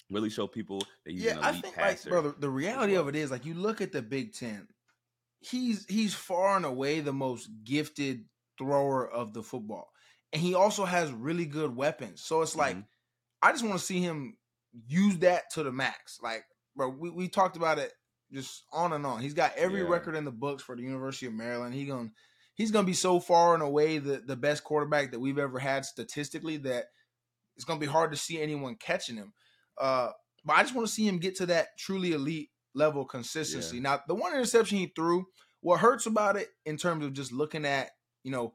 really 0.09 0.29
show 0.29 0.47
people 0.47 0.79
that 1.05 1.11
he's 1.11 1.25
an 1.25 1.37
yeah, 1.39 1.47
I 1.47 1.51
think 1.53 1.75
passer. 1.75 2.09
like 2.09 2.21
brother, 2.23 2.35
the 2.39 2.49
reality 2.49 2.93
well. 2.93 3.01
of 3.03 3.07
it 3.09 3.15
is 3.15 3.31
like 3.31 3.45
you 3.45 3.53
look 3.53 3.81
at 3.81 3.91
the 3.91 4.01
Big 4.01 4.33
Ten, 4.33 4.67
he's 5.39 5.85
he's 5.87 6.13
far 6.13 6.55
and 6.55 6.65
away 6.65 6.99
the 6.99 7.13
most 7.13 7.49
gifted 7.63 8.25
thrower 8.57 9.09
of 9.09 9.33
the 9.33 9.43
football, 9.43 9.89
and 10.33 10.41
he 10.41 10.53
also 10.55 10.85
has 10.85 11.11
really 11.11 11.45
good 11.45 11.75
weapons. 11.75 12.23
So 12.23 12.41
it's 12.41 12.55
like 12.55 12.75
Mhm. 12.77 12.85
I 13.41 13.51
just 13.51 13.63
want 13.65 13.79
to 13.79 13.85
see 13.85 13.99
him 13.99 14.37
use 14.87 15.17
that 15.19 15.51
to 15.53 15.63
the 15.63 15.71
max. 15.71 16.19
Like, 16.21 16.43
bro, 16.75 16.89
we, 16.89 17.09
we 17.11 17.27
talked 17.27 17.55
about 17.57 17.77
it 17.79 17.93
just 18.31 18.63
on 18.73 18.93
and 18.93 19.05
on. 19.05 19.21
He's 19.21 19.33
got 19.35 19.55
every 19.55 19.81
Yeah. 19.83 19.89
record 19.89 20.15
in 20.15 20.25
the 20.25 20.31
books 20.31 20.63
for 20.63 20.75
the 20.75 20.81
University 20.83 21.27
of 21.27 21.33
Maryland. 21.33 21.73
He 21.75 21.85
gonna 21.85 22.09
he's 22.55 22.71
gonna 22.71 22.87
be 22.87 22.93
so 22.93 23.19
far 23.19 23.53
and 23.53 23.61
away 23.63 23.99
the, 23.99 24.17
the 24.17 24.35
best 24.35 24.63
quarterback 24.63 25.11
that 25.11 25.19
we've 25.19 25.37
ever 25.37 25.59
had 25.59 25.85
statistically 25.85 26.57
that 26.57 26.85
it's 27.55 27.65
gonna 27.65 27.79
be 27.79 27.85
hard 27.85 28.11
to 28.11 28.17
see 28.17 28.41
anyone 28.41 28.75
catching 28.75 29.15
him. 29.17 29.33
Uh, 29.79 30.11
but 30.45 30.53
I 30.57 30.61
just 30.63 30.75
want 30.75 30.87
to 30.87 30.93
see 30.93 31.07
him 31.07 31.19
get 31.19 31.35
to 31.37 31.45
that 31.47 31.77
truly 31.77 32.13
elite 32.13 32.49
level 32.73 33.05
consistency. 33.05 33.77
Yeah. 33.77 33.83
Now, 33.83 34.01
the 34.07 34.15
one 34.15 34.33
interception 34.33 34.77
he 34.77 34.91
threw, 34.95 35.25
what 35.61 35.79
hurts 35.79 36.05
about 36.05 36.37
it 36.37 36.49
in 36.65 36.77
terms 36.77 37.03
of 37.05 37.13
just 37.13 37.31
looking 37.31 37.65
at, 37.65 37.89
you 38.23 38.31
know, 38.31 38.53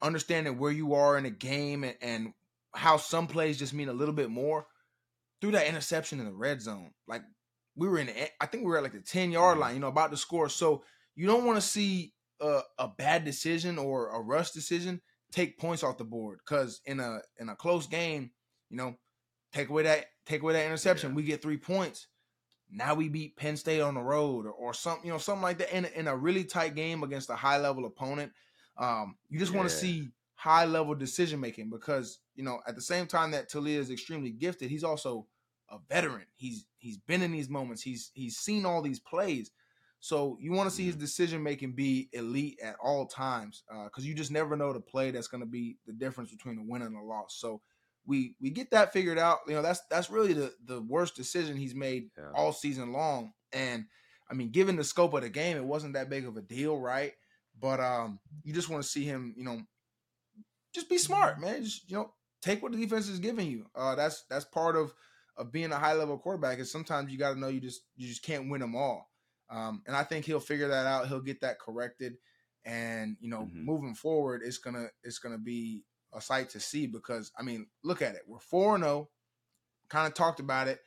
understanding 0.00 0.58
where 0.58 0.72
you 0.72 0.94
are 0.94 1.16
in 1.16 1.26
a 1.26 1.30
game 1.30 1.84
and, 1.84 1.96
and 2.00 2.32
how 2.74 2.96
some 2.96 3.26
plays 3.26 3.58
just 3.58 3.74
mean 3.74 3.88
a 3.88 3.92
little 3.92 4.14
bit 4.14 4.30
more. 4.30 4.66
through 5.40 5.50
that 5.50 5.66
interception 5.66 6.20
in 6.20 6.24
the 6.26 6.32
red 6.32 6.62
zone. 6.62 6.92
Like 7.08 7.22
we 7.74 7.88
were 7.88 7.98
in, 7.98 8.06
the, 8.06 8.14
I 8.40 8.46
think 8.46 8.62
we 8.62 8.70
were 8.70 8.76
at 8.76 8.84
like 8.84 8.92
the 8.92 9.00
10 9.00 9.32
yard 9.32 9.56
Mhm. 9.56 9.60
line, 9.60 9.74
you 9.74 9.80
know, 9.80 9.88
about 9.88 10.12
to 10.12 10.16
score. 10.16 10.48
So 10.48 10.84
you 11.16 11.26
don't 11.26 11.44
want 11.44 11.56
to 11.56 11.66
see 11.66 12.14
a, 12.40 12.60
a 12.78 12.86
bad 12.86 13.24
decision 13.24 13.76
or 13.76 14.10
a 14.10 14.20
rush 14.20 14.52
decision 14.52 15.00
take 15.32 15.58
points 15.58 15.82
off 15.82 15.98
the 15.98 16.04
board 16.04 16.38
because 16.46 16.80
in 16.84 17.00
a 17.00 17.22
in 17.40 17.48
a 17.48 17.56
close 17.56 17.88
game, 17.88 18.30
you 18.70 18.76
know, 18.76 18.94
take 19.52 19.68
away 19.68 19.82
that 19.84 20.06
take 20.26 20.42
away 20.42 20.52
that 20.54 20.64
interception, 20.66 21.10
Yeah. 21.10 21.16
we 21.16 21.22
get 21.24 21.42
three 21.42 21.56
points. 21.56 22.06
Now 22.70 22.94
we 22.94 23.08
beat 23.08 23.36
Penn 23.36 23.56
State 23.56 23.80
on 23.80 23.94
the 23.94 24.00
road 24.00 24.46
or, 24.46 24.52
or 24.52 24.72
something, 24.72 25.06
you 25.06 25.12
know, 25.12 25.18
something 25.18 25.42
like 25.42 25.58
that 25.58 25.76
in, 25.76 25.84
a- 25.84 25.88
in 25.88 26.06
a 26.08 26.16
really 26.16 26.44
tight 26.44 26.74
game 26.74 27.02
against 27.02 27.28
a 27.28 27.36
high 27.36 27.58
level 27.58 27.84
opponent. 27.84 28.32
Um, 28.78 29.16
you 29.28 29.38
just 29.38 29.52
want 29.52 29.68
to 29.68 29.74
see 29.74 30.10
high 30.34 30.64
level 30.64 30.94
decision 30.94 31.38
making 31.38 31.70
because 31.70 32.18
you 32.34 32.42
know 32.42 32.60
at 32.66 32.74
the 32.74 32.80
same 32.82 33.06
time 33.06 33.30
that 33.32 33.50
Taulia 33.50 33.76
is 33.78 33.90
extremely 33.90 34.30
gifted, 34.30 34.70
he's 34.70 34.84
also 34.84 35.26
a 35.70 35.78
veteran. 35.88 36.26
He's 36.34 36.66
he's 36.78 36.98
been 36.98 37.22
in 37.22 37.32
these 37.32 37.48
moments. 37.50 37.82
He's 37.82 38.10
he's 38.14 38.38
seen 38.38 38.64
all 38.64 38.80
these 38.82 39.00
plays. 39.00 39.50
So 40.00 40.36
you 40.40 40.50
want 40.52 40.68
to 40.68 40.74
see 40.74 40.84
his 40.86 40.96
Mhm. 40.96 41.00
decision 41.00 41.42
making 41.44 41.72
be 41.74 42.08
elite 42.12 42.58
at 42.60 42.74
all 42.82 43.06
times 43.06 43.62
because 43.84 44.04
you 44.04 44.14
just 44.14 44.32
never 44.32 44.56
know 44.56 44.72
the 44.72 44.80
play 44.80 45.10
that's 45.12 45.28
going 45.28 45.42
to 45.42 45.46
be 45.46 45.76
the 45.86 45.92
difference 45.92 46.30
between 46.32 46.58
a 46.58 46.62
win 46.64 46.82
and 46.82 46.96
a 46.96 47.00
loss. 47.00 47.36
So 47.38 47.60
we 48.06 48.34
we 48.40 48.50
get 48.50 48.70
that 48.72 48.92
figured 48.92 49.18
out. 49.18 49.40
You 49.46 49.54
know 49.54 49.62
that's 49.62 49.80
that's 49.90 50.10
really 50.10 50.32
the 50.32 50.54
the 50.64 50.80
worst 50.82 51.14
decision 51.16 51.56
he's 51.56 51.74
made 51.74 52.10
Yeah. 52.16 52.32
all 52.34 52.52
season 52.52 52.92
long. 52.92 53.32
And 53.52 53.86
I 54.30 54.34
mean, 54.34 54.50
given 54.50 54.76
the 54.76 54.84
scope 54.84 55.14
of 55.14 55.22
the 55.22 55.28
game, 55.30 55.56
it 55.56 55.64
wasn't 55.64 55.94
that 55.94 56.08
big 56.10 56.26
of 56.26 56.36
a 56.36 56.42
deal, 56.42 56.78
right? 56.78 57.12
But 57.58 57.80
um, 57.80 58.18
you 58.44 58.52
just 58.54 58.68
want 58.70 58.82
to 58.82 58.88
see 58.88 59.04
him, 59.04 59.34
you 59.36 59.44
know, 59.44 59.60
just 60.74 60.88
be 60.88 60.98
smart, 60.98 61.40
man. 61.40 61.64
Just 61.64 61.88
you 61.90 61.96
know, 61.96 62.14
take 62.40 62.62
what 62.62 62.72
the 62.72 62.78
defense 62.78 63.08
is 63.08 63.18
giving 63.18 63.50
you. 63.50 63.66
Uh, 63.74 63.94
that's 63.94 64.24
that's 64.28 64.44
part 64.46 64.76
of 64.76 64.92
of 65.36 65.52
being 65.52 65.72
a 65.72 65.78
high 65.78 65.94
level 65.94 66.18
quarterback. 66.18 66.58
Is 66.58 66.70
sometimes 66.72 67.12
you 67.12 67.18
got 67.18 67.34
to 67.34 67.38
know 67.38 67.48
you 67.48 67.60
just 67.60 67.82
you 67.96 68.08
just 68.08 68.22
can't 68.22 68.50
win 68.50 68.60
them 68.60 68.74
all. 68.76 69.10
Um, 69.50 69.82
and 69.86 69.94
I 69.94 70.02
think 70.02 70.24
he'll 70.24 70.40
figure 70.40 70.68
that 70.68 70.86
out. 70.86 71.08
He'll 71.08 71.20
get 71.20 71.42
that 71.42 71.58
corrected, 71.60 72.14
and 72.64 73.16
you 73.20 73.28
know, 73.28 73.42
Mhm. 73.42 73.64
moving 73.64 73.94
forward, 73.94 74.42
it's 74.44 74.58
gonna 74.58 74.88
it's 75.02 75.18
gonna 75.18 75.38
be 75.38 75.84
a 76.12 76.20
sight 76.20 76.50
to 76.50 76.60
see 76.60 76.86
because 76.86 77.32
I 77.38 77.42
mean, 77.42 77.66
look 77.82 78.02
at 78.02 78.14
it. 78.14 78.22
We're 78.26 78.38
four 78.38 78.74
and 78.74 78.84
zero. 78.84 79.08
Kind 79.88 80.06
of 80.06 80.14
talked 80.14 80.40
about 80.40 80.68
it. 80.68 80.80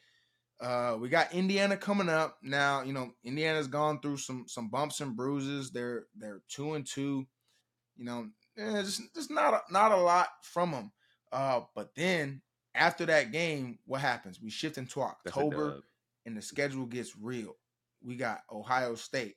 Uh, 0.60 0.98
we 1.00 1.10
got 1.10 1.34
Indiana 1.34 1.75
coming 1.75 2.10
up 2.10 2.38
now. 2.41 2.82
You 2.82 2.94
know, 2.94 3.12
Indiana's 3.24 3.67
gone 3.67 4.00
through 4.00 4.17
some 4.17 4.46
some 4.48 4.70
bumps 4.70 5.01
and 5.01 5.15
bruises. 5.15 5.72
They're 5.72 6.05
they're 6.15 6.41
two 6.48 6.74
and 6.74 6.86
two. 6.86 7.27
You 7.98 8.05
know, 8.05 8.27
eh, 8.58 8.82
just 8.82 9.01
just 9.13 9.32
not 9.32 9.53
a, 9.53 9.62
not 9.72 9.91
a 9.91 9.98
lot 9.98 10.27
from 10.41 10.72
them. 10.72 10.91
Uh, 11.32 11.62
but 11.75 11.94
then 11.96 12.41
after 12.74 13.05
that 13.05 13.32
game, 13.32 13.79
what 13.86 14.01
happens? 14.01 14.41
We 14.41 14.50
shift 14.50 14.77
into 14.77 15.01
October, 15.01 15.82
and 16.25 16.38
the 16.38 16.41
schedule 16.41 16.86
gets 16.86 17.17
real. 17.17 17.55
We 18.01 18.15
got 18.15 18.41
Ohio 18.51 18.96
State. 18.96 19.36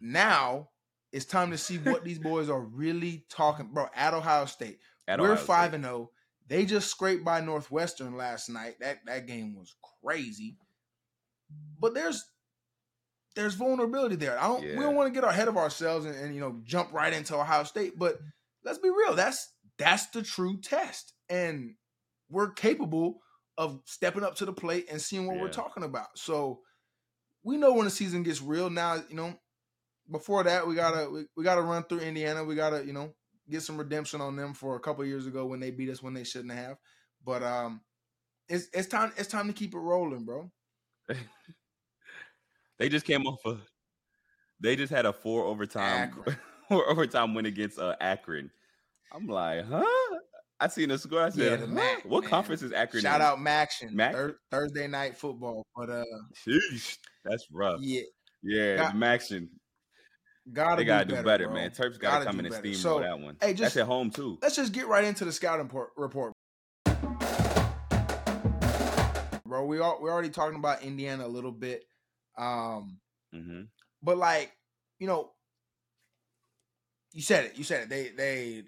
Now 0.00 0.68
it's 1.12 1.24
time 1.26 1.50
to 1.50 1.58
see 1.58 1.78
what 1.78 2.04
these 2.04 2.18
boys 2.18 2.48
are 2.48 2.60
really 2.60 3.24
talking, 3.28 3.68
bro. 3.72 3.86
At 3.94 4.14
Ohio 4.14 4.46
State, 4.46 4.78
At 5.08 5.20
we're 5.20 5.32
Ohio 5.32 5.44
five 5.44 5.68
State. 5.68 5.74
and 5.76 5.84
zero. 5.84 6.10
They 6.48 6.64
just 6.64 6.88
scraped 6.90 7.24
by 7.24 7.40
Northwestern 7.40 8.16
last 8.16 8.48
night. 8.48 8.76
That 8.80 8.98
that 9.06 9.26
game 9.26 9.54
was 9.56 9.74
crazy. 10.02 10.56
But 11.78 11.94
there's 11.94 12.24
there's 13.34 13.54
vulnerability 13.54 14.16
there. 14.16 14.38
I 14.38 14.48
don't 14.48 14.62
we 14.62 14.76
don't 14.76 14.94
want 14.94 15.12
to 15.12 15.20
get 15.20 15.28
ahead 15.28 15.48
of 15.48 15.56
ourselves 15.56 16.06
and, 16.06 16.14
and 16.14 16.34
you 16.34 16.40
know 16.40 16.60
jump 16.64 16.92
right 16.92 17.12
into 17.12 17.36
Ohio 17.36 17.64
State, 17.64 17.98
but 17.98 18.18
let's 18.64 18.78
be 18.78 18.90
real. 18.90 19.14
That's 19.14 19.52
that's 19.78 20.06
the 20.08 20.22
true 20.22 20.60
test, 20.60 21.12
and 21.28 21.74
we're 22.30 22.50
capable 22.50 23.20
of 23.58 23.80
stepping 23.84 24.24
up 24.24 24.34
to 24.36 24.46
the 24.46 24.52
plate 24.52 24.86
and 24.90 25.00
seeing 25.00 25.26
what 25.26 25.36
yeah. 25.36 25.42
we're 25.42 25.48
talking 25.48 25.82
about. 25.82 26.16
So 26.16 26.60
we 27.44 27.56
know 27.56 27.72
when 27.72 27.84
the 27.84 27.90
season 27.90 28.22
gets 28.22 28.40
real. 28.40 28.70
Now, 28.70 29.02
you 29.08 29.16
know, 29.16 29.34
before 30.10 30.44
that, 30.44 30.66
we 30.66 30.74
gotta 30.74 31.10
we, 31.10 31.26
we 31.36 31.44
gotta 31.44 31.62
run 31.62 31.84
through 31.84 32.00
Indiana. 32.00 32.44
We 32.44 32.54
gotta 32.54 32.84
you 32.84 32.92
know 32.92 33.14
get 33.48 33.62
some 33.62 33.76
redemption 33.76 34.20
on 34.20 34.36
them 34.36 34.54
for 34.54 34.76
a 34.76 34.80
couple 34.80 35.04
years 35.04 35.26
ago 35.26 35.46
when 35.46 35.60
they 35.60 35.70
beat 35.70 35.90
us 35.90 36.02
when 36.02 36.14
they 36.14 36.24
shouldn't 36.24 36.52
have. 36.52 36.76
But 37.24 37.42
um, 37.42 37.82
it's 38.48 38.68
it's 38.72 38.88
time 38.88 39.12
it's 39.16 39.28
time 39.28 39.46
to 39.46 39.52
keep 39.52 39.74
it 39.74 39.78
rolling, 39.78 40.24
bro. 40.24 40.50
they 42.78 42.88
just 42.88 43.06
came 43.06 43.26
off 43.26 43.40
a 43.46 43.58
they 44.60 44.76
just 44.76 44.92
had 44.92 45.06
a 45.06 45.12
four 45.12 45.44
overtime 45.44 46.12
four 46.68 46.88
overtime 46.88 47.34
win 47.34 47.46
against 47.46 47.78
uh, 47.78 47.96
Akron. 48.00 48.50
I'm 49.12 49.26
like, 49.26 49.66
huh? 49.66 49.84
I 50.58 50.68
seen 50.68 50.90
the 50.90 50.98
score. 50.98 51.20
I 51.20 51.30
said, 51.30 51.60
yeah, 51.60 51.66
Mac, 51.66 52.04
what 52.04 52.22
man. 52.22 52.30
conference 52.30 52.62
is 52.62 52.72
Akron? 52.72 53.02
Shout 53.02 53.20
in? 53.20 53.26
out 53.26 53.38
MACtion. 53.38 53.90
Mac? 53.90 54.12
Thur- 54.12 54.36
Thursday 54.50 54.86
night 54.86 55.16
football. 55.16 55.66
But 55.74 55.90
uh 55.90 56.04
Sheesh, 56.46 56.98
that's 57.24 57.46
rough. 57.52 57.80
Yeah. 57.80 58.02
Yeah, 58.44 58.76
Got, 58.76 58.94
MACtion. 58.94 59.48
Gotta 60.50 60.76
they 60.76 60.84
gotta 60.84 61.04
do 61.04 61.14
better, 61.14 61.24
better 61.24 61.50
man. 61.50 61.70
Terps 61.70 61.98
gotta, 62.00 62.24
gotta 62.24 62.24
come 62.24 62.40
in 62.40 62.46
and 62.46 62.54
steamroll 62.54 62.74
so, 62.74 62.98
that 63.00 63.18
one. 63.18 63.36
Hey, 63.40 63.52
just, 63.52 63.62
that's 63.62 63.76
at 63.76 63.86
home 63.86 64.10
too. 64.10 64.38
Let's 64.42 64.56
just 64.56 64.72
get 64.72 64.88
right 64.88 65.04
into 65.04 65.24
the 65.24 65.30
scouting 65.30 65.70
report. 65.96 66.32
Bro, 69.46 69.66
we 69.66 69.78
are, 69.78 70.00
we're 70.00 70.10
already 70.10 70.30
talking 70.30 70.58
about 70.58 70.82
Indiana 70.82 71.26
a 71.26 71.28
little 71.28 71.52
bit. 71.52 71.84
Um 72.36 72.98
mm-hmm. 73.32 73.62
but 74.02 74.16
like, 74.16 74.50
you 74.98 75.06
know, 75.06 75.30
you 77.12 77.22
said 77.22 77.44
it. 77.44 77.56
You 77.56 77.62
said 77.62 77.82
it. 77.82 77.88
They 77.88 78.08
they 78.08 78.62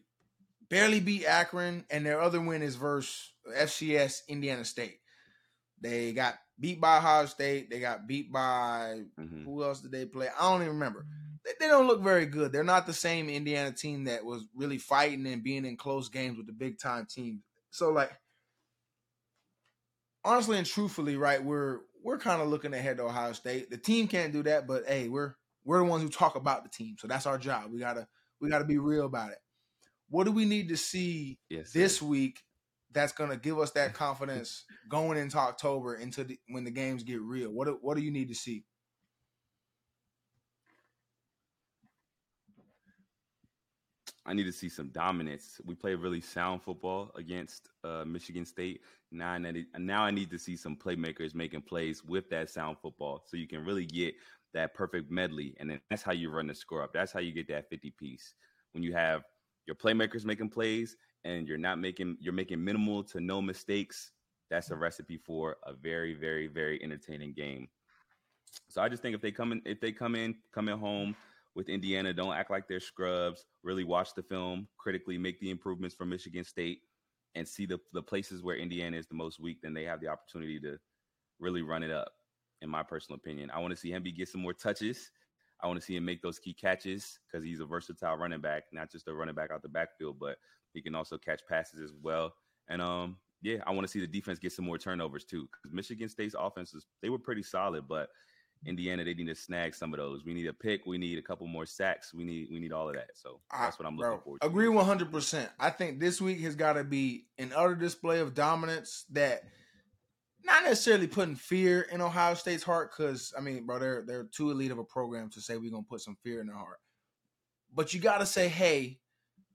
barely 0.69 1.01
beat 1.01 1.25
Akron, 1.25 1.85
and 1.91 2.07
their 2.07 2.21
other 2.21 2.41
win 2.41 2.63
is 2.63 2.77
versus 2.77 3.33
FCS 3.57 4.29
Indiana 4.29 4.65
State. 4.65 4.99
They 5.81 6.13
got 6.13 6.35
beat 6.59 6.81
by 6.81 6.99
Ohio 6.99 7.27
State. 7.27 7.71
They 7.71 7.81
got 7.81 8.07
beat 8.07 8.33
by 8.33 9.03
mm-hmm. 9.19 9.45
who 9.45 9.65
else 9.65 9.81
did 9.81 9.93
they 9.93 10.07
play? 10.07 10.29
I 10.39 10.51
don't 10.51 10.63
even 10.63 10.75
remember. 10.75 11.07
They, 11.45 11.53
they, 11.61 11.69
don't 11.69 11.87
look 11.87 12.03
very 12.03 12.27
good. 12.27 12.53
They're 12.53 12.65
not 12.65 12.87
the 12.87 12.93
same 12.93 13.29
Indiana 13.29 13.73
team 13.73 14.05
that 14.05 14.25
was 14.25 14.47
really 14.55 14.79
fighting 14.79 15.27
and 15.27 15.43
being 15.43 15.65
in 15.65 15.77
close 15.77 16.09
games 16.09 16.37
with 16.37 16.47
the 16.47 16.53
big 16.53 16.79
time 16.79 17.07
teams. 17.07 17.43
So 17.71 17.91
like 17.91 18.13
honestly 20.25 20.59
and 20.59 20.67
truthfully, 20.67 21.17
right, 21.17 21.43
we're 21.43 21.81
we're 22.03 22.19
kind 22.19 22.43
of 22.43 22.49
looking 22.49 22.75
ahead 22.75 22.99
to 22.99 23.05
Ohio 23.05 23.33
State. 23.33 23.71
The 23.71 23.79
team 23.79 24.09
can't 24.09 24.33
do 24.33 24.43
that, 24.45 24.67
but 24.67 24.85
hey, 24.87 25.09
we're 25.09 25.35
we're 25.65 25.79
the 25.79 25.85
ones 25.85 26.03
who 26.03 26.09
talk 26.09 26.37
about 26.37 26.63
the 26.63 26.71
team. 26.71 26.97
So 26.99 27.09
that's 27.09 27.27
our 27.27 27.39
job. 27.39 27.71
We 27.71 27.79
gotta 27.79 28.07
we 28.41 28.49
gotta 28.49 28.65
be 28.65 28.79
real 28.79 29.07
about 29.07 29.31
it. 29.31 29.39
What 30.09 30.25
do 30.25 30.33
we 30.33 30.45
need 30.45 30.69
to 30.69 30.77
see 30.77 31.39
yes, 31.51 31.73
this 31.73 31.99
sir. 31.99 32.07
week 32.07 32.41
that's 32.93 33.13
going 33.13 33.31
to 33.31 33.37
give 33.37 33.59
us 33.59 33.73
that 33.73 33.93
confidence 33.93 34.65
going 34.89 35.19
into 35.19 35.37
October 35.37 35.97
into 35.97 36.25
the, 36.25 36.39
when 36.49 36.65
the 36.65 36.71
games 36.71 37.03
get 37.03 37.21
real? 37.21 37.51
What 37.51 37.67
do, 37.67 37.79
what 37.81 37.97
do 37.97 38.03
you 38.03 38.11
need 38.11 38.29
to 38.29 38.35
see? 38.35 38.65
I 44.27 44.33
need 44.33 44.45
to 44.45 44.53
see 44.53 44.69
some 44.69 44.89
dominance. 44.89 45.61
We 45.65 45.75
play 45.75 45.95
really 45.95 46.21
sound 46.21 46.63
football 46.63 47.11
against 47.15 47.69
uh, 47.85 48.05
Michigan 48.07 48.47
State. 48.47 48.81
Now 49.13 49.33
I, 49.33 49.39
need, 49.39 49.67
now 49.79 50.03
I 50.03 50.11
need 50.11 50.31
to 50.31 50.39
see 50.39 50.57
some 50.57 50.77
playmakers 50.77 51.35
making 51.35 51.63
plays 51.63 52.03
with 52.03 52.31
that 52.31 52.49
sound 52.51 52.79
football, 52.81 53.23
so 53.27 53.37
you 53.37 53.47
can 53.47 53.65
really 53.65 53.87
get 53.87 54.15
that 54.55 54.73
perfect 54.73 55.11
medley, 55.11 55.55
and 55.59 55.69
then 55.69 55.81
that's 55.91 56.03
how 56.03 56.13
you 56.13 56.31
run 56.31 56.47
the 56.47 56.55
score 56.55 56.83
up. 56.83 56.93
That's 56.93 57.13
how 57.13 57.21
you 57.21 57.33
get 57.33 57.49
that 57.49 57.69
fifty 57.69 57.91
piece 57.91 58.35
when 58.73 58.83
you 58.83 58.93
have 58.93 59.23
your 59.67 59.77
playmakers 59.77 60.25
making 60.25 60.51
plays 60.51 60.97
and 61.25 61.49
you're 61.49 61.59
not 61.59 61.79
making 61.79 62.17
you're 62.21 62.35
making 62.35 62.63
minimal 62.63 63.03
to 63.05 63.21
no 63.21 63.41
mistakes, 63.41 64.13
that's 64.51 64.71
a 64.71 64.77
recipe 64.77 65.17
for 65.17 65.57
a 65.65 65.73
very, 65.73 66.15
very, 66.15 66.47
very 66.47 66.83
entertaining 66.83 67.33
game. 67.33 67.69
So 68.69 68.83
I 68.83 68.89
just 68.89 69.03
think 69.03 69.15
if 69.15 69.21
they 69.21 69.33
come 69.33 69.53
in, 69.53 69.63
if 69.65 69.81
they 69.81 69.91
come 69.91 70.15
in, 70.15 70.37
come 70.53 70.69
in 70.69 70.79
home 70.79 71.17
with 71.55 71.69
Indiana, 71.69 72.13
don't 72.13 72.35
act 72.35 72.51
like 72.51 72.67
they're 72.69 72.81
scrubs. 72.81 73.47
Really 73.63 73.85
watch 73.85 74.15
the 74.15 74.23
film 74.23 74.69
critically, 74.77 75.19
make 75.19 75.41
the 75.41 75.51
improvements 75.51 75.95
from 75.95 76.09
Michigan 76.09 76.45
State, 76.45 76.81
and 77.35 77.47
see 77.47 77.67
the 77.67 77.79
the 77.93 78.03
places 78.03 78.43
where 78.43 78.57
Indiana 78.57 78.97
is 78.97 79.07
the 79.07 79.15
most 79.15 79.41
weak. 79.41 79.59
Then 79.63 79.75
they 79.75 79.85
have 79.85 80.01
the 80.01 80.09
opportunity 80.09 80.59
to 80.61 80.79
really 81.39 81.63
run 81.63 81.83
it 81.83 81.91
up. 81.91 82.13
In 82.63 82.71
my 82.71 82.83
personal 82.83 83.17
opinion, 83.17 83.51
I 83.53 83.59
want 83.59 83.73
to 83.73 83.77
see 83.77 83.91
Hemby 83.91 84.17
get 84.17 84.29
some 84.29 84.41
more 84.41 84.55
touches. 84.55 85.11
I 85.63 85.67
want 85.67 85.79
to 85.79 85.85
see 85.85 85.97
him 85.97 86.05
make 86.05 86.23
those 86.23 86.39
key 86.39 86.55
catches 86.55 87.19
because 87.27 87.45
he's 87.45 87.61
a 87.61 87.67
versatile 87.67 88.17
running 88.17 88.41
back, 88.41 88.65
not 88.73 88.91
just 88.91 89.09
a 89.09 89.15
running 89.15 89.35
back 89.35 89.51
out 89.51 89.63
the 89.63 89.69
backfield, 89.69 90.19
but 90.19 90.37
he 90.73 90.83
can 90.83 90.95
also 90.95 91.17
catch 91.17 91.41
passes 91.49 91.81
as 91.81 91.93
well. 92.03 92.35
And 92.69 92.83
um, 92.83 93.17
yeah, 93.43 93.59
I 93.67 93.71
want 93.71 93.87
to 93.87 93.91
see 93.91 94.01
the 94.01 94.07
defense 94.07 94.39
get 94.39 94.53
some 94.53 94.65
more 94.65 94.79
turnovers 94.79 95.25
too. 95.25 95.49
Because 95.51 95.75
Michigan 95.75 96.09
State's 96.09 96.35
offenses 96.39 96.87
they 97.03 97.11
were 97.11 97.19
pretty 97.19 97.43
solid, 97.43 97.87
but 97.89 98.09
Indiana 98.67 99.05
they 99.05 99.15
need 99.15 99.27
to 99.27 99.35
snag 99.35 99.75
some 99.75 99.93
of 99.93 99.99
those. 99.99 100.25
We 100.25 100.35
need 100.35 100.47
a 100.47 100.53
pick. 100.53 100.87
We 100.87 100.99
need 100.99 101.19
a 101.19 101.23
couple 101.23 101.47
more 101.47 101.67
sacks. 101.67 102.15
We 102.15 102.25
need 102.25 102.49
we 102.51 102.59
need 102.59 102.73
all 102.73 102.89
of 102.89 102.95
that. 102.95 103.11
So 103.15 103.41
that's 103.51 103.79
what 103.79 103.87
I'm 103.87 103.97
looking 103.97 104.21
for. 104.25 104.39
Agree 104.43 104.69
100. 104.69 105.11
percent 105.11 105.51
I 105.59 105.71
think 105.71 106.01
this 106.01 106.21
week 106.21 106.41
has 106.41 106.57
got 106.57 106.75
to 106.75 106.85
be 106.85 107.27
an 107.39 107.53
utter 107.55 107.75
display 107.75 108.21
of 108.21 108.35
dominance 108.35 109.05
that 109.11 109.43
not 110.45 110.65
necessarily 110.65 111.07
putting 111.07 111.37
fear 111.37 111.83
in 111.91 112.01
Ohio 112.01 112.35
State's 112.35 112.63
heart, 112.63 112.93
because 112.97 113.33
I 113.37 113.41
mean, 113.41 113.67
bro, 113.67 113.79
they're 113.79 114.05
they're 114.07 114.25
too 114.25 114.51
elite 114.51 114.71
of 114.71 114.79
a 114.79 114.85
program 114.85 115.31
to 115.31 115.41
say 115.41 115.57
we're 115.57 115.71
gonna 115.71 115.83
put 115.83 116.01
some 116.01 116.17
fear 116.23 116.41
in 116.41 116.47
their 116.47 116.57
heart. 116.57 116.81
But 117.75 117.95
you 117.95 118.01
gotta 118.01 118.27
say, 118.27 118.49
hey, 118.49 119.01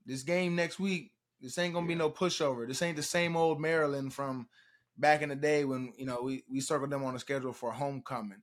this 0.04 0.22
game 0.22 0.56
next 0.56 0.78
week, 0.78 1.12
this 1.40 1.56
ain't 1.58 1.74
gonna 1.74 1.86
yeah. 1.86 1.94
be 1.94 1.98
no 1.98 2.10
pushover. 2.10 2.66
This 2.66 2.82
ain't 2.82 2.96
the 2.96 3.02
same 3.02 3.36
old 3.36 3.60
Maryland 3.60 4.12
from 4.12 4.48
back 4.98 5.22
in 5.22 5.28
the 5.30 5.36
day 5.36 5.64
when 5.64 5.92
you 5.96 6.06
know 6.06 6.22
we, 6.22 6.44
we 6.50 6.60
circled 6.60 6.90
them 6.90 7.04
on 7.04 7.14
the 7.14 7.20
schedule 7.20 7.52
for 7.52 7.70
homecoming. 7.70 8.42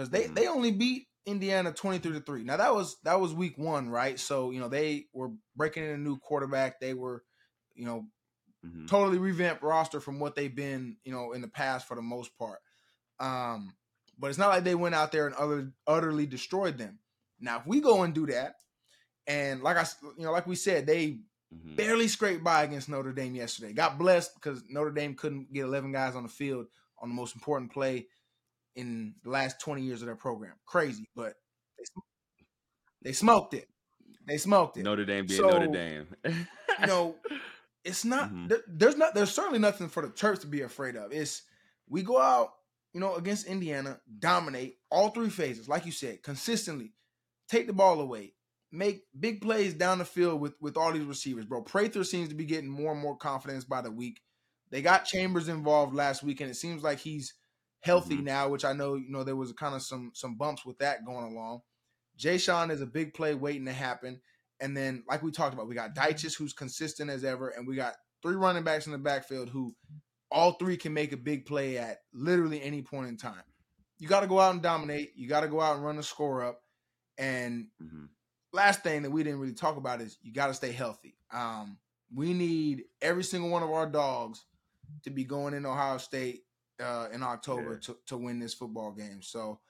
Because 0.00 0.10
they, 0.10 0.24
mm-hmm. 0.24 0.34
they 0.34 0.46
only 0.48 0.70
beat 0.70 1.08
Indiana 1.26 1.72
23 1.72 2.12
to 2.12 2.20
3. 2.20 2.44
Now 2.44 2.56
that 2.56 2.74
was 2.74 2.96
that 3.04 3.20
was 3.20 3.34
week 3.34 3.58
one, 3.58 3.90
right? 3.90 4.18
So, 4.18 4.50
you 4.50 4.60
know, 4.60 4.68
they 4.68 5.06
were 5.12 5.30
breaking 5.56 5.84
in 5.84 5.90
a 5.90 5.98
new 5.98 6.18
quarterback. 6.18 6.80
They 6.80 6.94
were, 6.94 7.22
you 7.74 7.84
know, 7.84 8.06
Mm-hmm. 8.66 8.86
Totally 8.86 9.18
revamped 9.18 9.62
roster 9.62 10.00
from 10.00 10.20
what 10.20 10.34
they've 10.34 10.54
been, 10.54 10.96
you 11.04 11.12
know, 11.12 11.32
in 11.32 11.40
the 11.40 11.48
past 11.48 11.88
for 11.88 11.94
the 11.94 12.02
most 12.02 12.36
part. 12.36 12.58
Um, 13.18 13.74
but 14.18 14.28
it's 14.28 14.38
not 14.38 14.50
like 14.50 14.64
they 14.64 14.74
went 14.74 14.94
out 14.94 15.12
there 15.12 15.26
and 15.26 15.34
other, 15.34 15.72
utterly 15.86 16.26
destroyed 16.26 16.76
them. 16.76 16.98
Now, 17.40 17.60
if 17.60 17.66
we 17.66 17.80
go 17.80 18.02
and 18.02 18.12
do 18.12 18.26
that, 18.26 18.56
and 19.26 19.62
like 19.62 19.78
I, 19.78 19.86
you 20.18 20.24
know, 20.24 20.32
like 20.32 20.46
we 20.46 20.56
said, 20.56 20.86
they 20.86 21.06
mm-hmm. 21.54 21.74
barely 21.74 22.06
scraped 22.06 22.44
by 22.44 22.64
against 22.64 22.88
Notre 22.88 23.12
Dame 23.12 23.34
yesterday. 23.34 23.72
Got 23.72 23.98
blessed 23.98 24.34
because 24.34 24.62
Notre 24.68 24.90
Dame 24.90 25.14
couldn't 25.14 25.52
get 25.52 25.64
11 25.64 25.92
guys 25.92 26.14
on 26.14 26.22
the 26.22 26.28
field 26.28 26.66
on 26.98 27.08
the 27.08 27.14
most 27.14 27.34
important 27.34 27.72
play 27.72 28.08
in 28.80 29.14
the 29.22 29.30
last 29.30 29.60
20 29.60 29.82
years 29.82 30.02
of 30.02 30.06
their 30.06 30.16
program. 30.16 30.52
Crazy, 30.66 31.08
but 31.14 31.34
they, 31.78 31.84
they 33.02 33.12
smoked 33.12 33.54
it. 33.54 33.68
They 34.26 34.38
smoked 34.38 34.76
it. 34.76 34.82
Notre 34.84 35.04
Dame 35.04 35.26
being 35.26 35.40
so, 35.40 35.48
Notre 35.48 35.66
Dame. 35.66 36.06
you 36.24 36.86
know, 36.86 37.16
it's 37.84 38.04
not 38.04 38.28
mm-hmm. 38.28 38.48
there, 38.48 38.60
there's 38.68 38.96
not 38.96 39.14
there's 39.14 39.32
certainly 39.32 39.58
nothing 39.58 39.88
for 39.88 40.02
the 40.02 40.08
Terps 40.08 40.40
to 40.42 40.46
be 40.46 40.62
afraid 40.62 40.96
of. 40.96 41.12
It's 41.12 41.42
we 41.88 42.02
go 42.02 42.20
out, 42.20 42.50
you 42.92 43.00
know, 43.00 43.14
against 43.14 43.46
Indiana, 43.46 44.00
dominate 44.18 44.76
all 44.90 45.10
three 45.10 45.30
phases, 45.30 45.68
like 45.68 45.86
you 45.86 45.92
said, 45.92 46.22
consistently, 46.22 46.92
take 47.48 47.66
the 47.66 47.72
ball 47.72 48.00
away, 48.00 48.34
make 48.70 49.02
big 49.18 49.40
plays 49.40 49.74
down 49.74 49.98
the 49.98 50.04
field 50.04 50.40
with 50.40 50.54
with 50.60 50.76
all 50.76 50.92
these 50.92 51.04
receivers, 51.04 51.46
bro. 51.46 51.62
Prather 51.62 52.04
seems 52.04 52.28
to 52.28 52.34
be 52.34 52.44
getting 52.44 52.70
more 52.70 52.92
and 52.92 53.00
more 53.00 53.16
confidence 53.16 53.64
by 53.64 53.80
the 53.80 53.90
week. 53.90 54.20
They 54.70 54.82
got 54.82 55.04
Chambers 55.04 55.48
involved 55.48 55.94
last 55.94 56.22
week, 56.22 56.40
and 56.40 56.50
it 56.50 56.54
seems 56.54 56.82
like 56.82 56.98
he's 56.98 57.34
healthy 57.80 58.16
mm-hmm. 58.16 58.24
now, 58.24 58.48
which 58.48 58.64
I 58.64 58.72
know 58.72 58.94
you 58.94 59.10
know 59.10 59.24
there 59.24 59.36
was 59.36 59.52
kind 59.52 59.74
of 59.74 59.82
some 59.82 60.12
some 60.14 60.36
bumps 60.36 60.64
with 60.64 60.78
that 60.78 61.04
going 61.04 61.32
along. 61.32 61.62
Jay 62.16 62.38
Sean 62.38 62.70
is 62.70 62.82
a 62.82 62.86
big 62.86 63.14
play 63.14 63.34
waiting 63.34 63.64
to 63.66 63.72
happen. 63.72 64.20
And 64.60 64.76
then, 64.76 65.04
like 65.08 65.22
we 65.22 65.30
talked 65.30 65.54
about, 65.54 65.68
we 65.68 65.74
got 65.74 65.94
Dyches, 65.94 66.36
who's 66.36 66.52
consistent 66.52 67.08
as 67.08 67.24
ever, 67.24 67.48
and 67.48 67.66
we 67.66 67.76
got 67.76 67.94
three 68.22 68.36
running 68.36 68.62
backs 68.62 68.86
in 68.86 68.92
the 68.92 68.98
backfield 68.98 69.48
who 69.48 69.74
all 70.30 70.52
three 70.52 70.76
can 70.76 70.92
make 70.92 71.12
a 71.12 71.16
big 71.16 71.46
play 71.46 71.78
at 71.78 71.98
literally 72.12 72.62
any 72.62 72.82
point 72.82 73.08
in 73.08 73.16
time. 73.16 73.42
You 73.98 74.06
got 74.06 74.20
to 74.20 74.26
go 74.26 74.38
out 74.38 74.52
and 74.52 74.62
dominate. 74.62 75.12
You 75.16 75.28
got 75.28 75.40
to 75.40 75.48
go 75.48 75.60
out 75.60 75.76
and 75.76 75.84
run 75.84 75.96
the 75.96 76.02
score 76.02 76.44
up. 76.44 76.62
And 77.18 77.66
mm-hmm. 77.82 78.04
last 78.52 78.82
thing 78.82 79.02
that 79.02 79.10
we 79.10 79.22
didn't 79.22 79.40
really 79.40 79.54
talk 79.54 79.76
about 79.76 80.00
is 80.00 80.18
you 80.22 80.32
got 80.32 80.48
to 80.48 80.54
stay 80.54 80.72
healthy. 80.72 81.16
Um, 81.32 81.78
we 82.14 82.32
need 82.32 82.84
every 83.00 83.24
single 83.24 83.50
one 83.50 83.62
of 83.62 83.70
our 83.70 83.86
dogs 83.86 84.44
to 85.04 85.10
be 85.10 85.24
going 85.24 85.54
in 85.54 85.66
Ohio 85.66 85.98
State 85.98 86.42
uh, 86.82 87.08
in 87.12 87.22
October 87.22 87.74
yeah. 87.74 87.78
to, 87.86 87.96
to 88.06 88.16
win 88.16 88.38
this 88.40 88.54
football 88.54 88.92
game. 88.92 89.22
So 89.22 89.60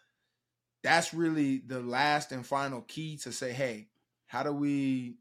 that's 0.83 1.12
really 1.12 1.62
the 1.67 1.81
last 1.81 2.33
and 2.33 2.47
final 2.47 2.83
key 2.83 3.17
to 3.19 3.33
say, 3.33 3.52
hey, 3.52 3.88
how 4.26 4.43
do 4.43 4.52
we 4.52 5.17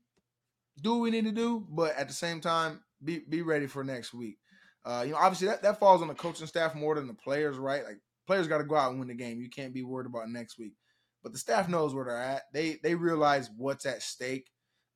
do 0.82 0.94
what 0.94 1.02
we 1.02 1.12
need 1.12 1.26
to 1.26 1.32
do, 1.32 1.66
but 1.70 1.96
at 1.98 2.08
the 2.08 2.14
same 2.14 2.40
time, 2.42 2.82
be 3.04 3.20
be 3.20 3.42
ready 3.42 3.68
for 3.68 3.84
next 3.84 4.14
week. 4.14 4.38
Uh, 4.86 5.04
you 5.06 5.12
know, 5.12 5.18
obviously 5.18 5.48
that, 5.48 5.62
that 5.62 5.80
falls 5.80 6.02
on 6.02 6.08
the 6.08 6.14
coaching 6.14 6.48
staff 6.48 6.76
more 6.76 6.96
than 6.96 7.08
the 7.08 7.14
players, 7.14 7.58
right? 7.58 7.84
Like 7.84 8.00
players 8.28 8.48
got 8.48 8.60
to 8.60 8.64
go 8.64 8.76
out 8.76 8.92
and 8.92 9.00
win 9.00 9.10
the 9.10 9.16
game. 9.16 9.42
You 9.42 9.50
can't 9.50 9.74
be 9.74 9.84
worried 9.84 10.08
about 10.08 10.30
next 10.30 10.58
week. 10.58 10.74
But 11.22 11.34
the 11.34 11.38
staff 11.38 11.68
knows 11.68 11.94
where 11.94 12.06
they're 12.06 12.22
at. 12.22 12.44
They 12.54 12.78
they 12.82 12.96
realize 12.96 13.50
what's 13.58 13.86
at 13.86 14.02
stake. 14.02 14.50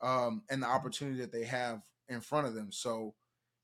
um, 0.04 0.44
and 0.50 0.62
the 0.62 0.68
opportunity 0.68 1.22
that 1.22 1.32
they 1.32 1.46
have 1.46 1.82
in 2.10 2.22
front 2.22 2.46
of 2.46 2.54
them. 2.54 2.72
So, 2.72 3.16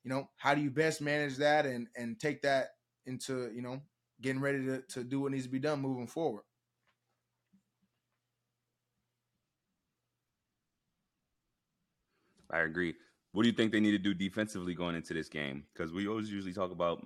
you 0.04 0.10
know, 0.10 0.30
how 0.38 0.56
do 0.56 0.62
you 0.62 0.72
best 0.72 1.02
manage 1.02 1.38
that 1.38 1.66
and 1.66 1.88
and 1.96 2.20
take 2.20 2.42
that 2.44 2.70
into 3.10 3.52
you 3.54 3.62
know 3.62 3.82
getting 4.22 4.42
ready 4.42 4.66
to 4.66 4.82
to 4.84 5.04
do 5.04 5.22
what 5.22 5.32
needs 5.32 5.46
to 5.46 5.52
be 5.52 5.60
done 5.60 5.82
moving 5.82 6.08
forward. 6.08 6.44
I 12.52 12.60
agree. 12.60 12.96
What 13.32 13.44
do 13.44 13.50
you 13.50 13.54
think 13.54 13.72
they 13.72 13.80
need 13.80 13.92
to 13.92 14.00
do 14.00 14.14
defensively 14.14 14.74
going 14.74 14.96
into 14.96 15.14
this 15.14 15.30
game? 15.30 15.64
Because 15.74 15.94
we 15.94 16.08
always 16.08 16.32
usually 16.32 16.54
talk 16.54 16.72
about 16.72 17.06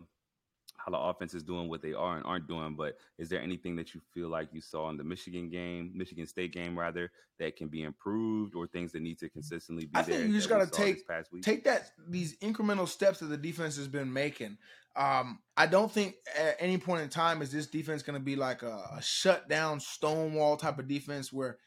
how 0.77 0.92
the 0.92 0.98
offense 0.98 1.34
is 1.34 1.44
doing 1.44 1.70
what 1.70 1.82
they 1.82 1.94
are 1.94 2.18
and 2.18 2.25
aren't 2.25 2.48
doing, 2.48 2.75
but 2.75 2.98
is 3.18 3.30
there 3.30 3.42
anything 3.42 3.75
that 3.77 3.94
you 3.94 4.01
feel 4.13 4.27
like 4.27 4.50
you 4.51 4.62
saw 4.62 4.89
in 4.89 4.98
the 4.98 5.03
Michigan 5.03 5.50
game, 5.50 5.92
Michigan 5.94 6.27
State 6.27 6.51
game 6.51 6.77
rather, 6.77 7.12
that 7.39 7.56
can 7.56 7.68
be 7.68 7.84
improved 7.84 8.56
or 8.56 8.68
things 8.68 8.92
that 8.92 9.01
need 9.01 9.18
to 9.20 9.30
consistently 9.30 9.86
be 9.86 9.92
I 9.96 10.03
think 10.03 10.27
you 10.27 10.34
just 10.34 10.50
got 10.50 10.60
to 10.60 10.68
take 10.68 11.03
take 11.42 11.63
that 11.63 11.92
these 12.08 12.38
incremental 12.38 12.88
steps 12.88 13.20
that 13.20 13.27
the 13.27 13.38
defense 13.38 13.77
has 13.77 13.88
been 13.88 14.12
making. 14.12 14.58
Um, 14.96 15.39
I 15.58 15.65
don't 15.65 15.92
think 15.92 16.15
at 16.38 16.58
any 16.60 16.77
point 16.77 17.01
in 17.01 17.10
time 17.10 17.42
is 17.42 17.51
this 17.51 17.68
defense 17.68 18.03
going 18.03 18.20
to 18.20 18.24
be 18.24 18.36
like 18.36 18.62
a, 18.62 18.98
a 18.98 19.01
shut 19.01 19.50
down 19.50 19.80
stonewall 19.80 20.56
type 20.58 20.77
of 20.77 20.88
defense 20.88 21.34
where, 21.34 21.58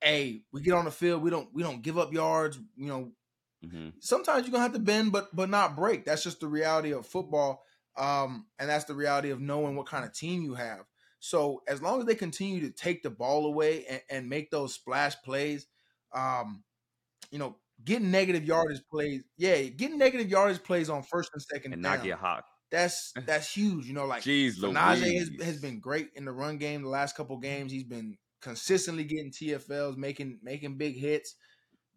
hey, 0.00 0.42
we 0.52 0.62
get 0.62 0.74
on 0.74 0.86
the 0.86 0.90
field, 0.90 1.22
we 1.22 1.30
don't 1.30 1.48
we 1.52 1.62
don't 1.62 1.82
give 1.82 1.98
up 1.98 2.12
yards. 2.12 2.58
You 2.76 2.86
know, 2.86 3.12
mm-hmm. 3.64 3.88
sometimes 4.00 4.46
you're 4.46 4.52
gonna 4.52 4.62
have 4.62 4.72
to 4.72 4.78
bend, 4.78 5.12
but 5.12 5.34
but 5.34 5.50
not 5.50 5.76
break. 5.76 6.04
That's 6.04 6.24
just 6.24 6.40
the 6.40 6.48
reality 6.48 6.92
of 6.92 7.06
football. 7.06 7.64
Um, 7.96 8.46
and 8.58 8.68
that's 8.68 8.84
the 8.84 8.94
reality 8.94 9.30
of 9.30 9.40
knowing 9.40 9.76
what 9.76 9.86
kind 9.86 10.04
of 10.04 10.14
team 10.14 10.42
you 10.42 10.54
have. 10.54 10.84
So 11.20 11.62
as 11.68 11.80
long 11.80 12.00
as 12.00 12.06
they 12.06 12.14
continue 12.14 12.60
to 12.62 12.70
take 12.70 13.02
the 13.02 13.10
ball 13.10 13.46
away 13.46 13.84
and, 13.86 14.00
and 14.10 14.28
make 14.28 14.50
those 14.50 14.74
splash 14.74 15.14
plays, 15.22 15.66
um, 16.12 16.64
you 17.30 17.38
know, 17.38 17.56
getting 17.84 18.10
negative 18.10 18.44
yardage 18.44 18.82
plays, 18.90 19.22
yeah, 19.36 19.62
getting 19.62 19.98
negative 19.98 20.28
yardage 20.28 20.62
plays 20.62 20.90
on 20.90 21.02
first 21.02 21.30
and 21.32 21.42
second 21.42 21.74
and 21.74 21.82
down, 21.82 21.96
not 21.98 22.04
get 22.04 22.18
hot. 22.18 22.44
That's 22.72 23.12
that's 23.26 23.54
huge. 23.54 23.86
You 23.86 23.94
know, 23.94 24.06
like 24.06 24.22
Jeez, 24.22 24.56
Najee 24.56 25.18
has, 25.18 25.30
has 25.44 25.60
been 25.60 25.78
great 25.78 26.08
in 26.16 26.24
the 26.24 26.32
run 26.32 26.58
game 26.58 26.82
the 26.82 26.88
last 26.88 27.16
couple 27.16 27.38
games. 27.38 27.70
He's 27.70 27.84
been 27.84 28.16
consistently 28.40 29.04
getting 29.04 29.30
TFLs, 29.30 29.96
making 29.96 30.40
making 30.42 30.76
big 30.76 30.96
hits. 30.96 31.36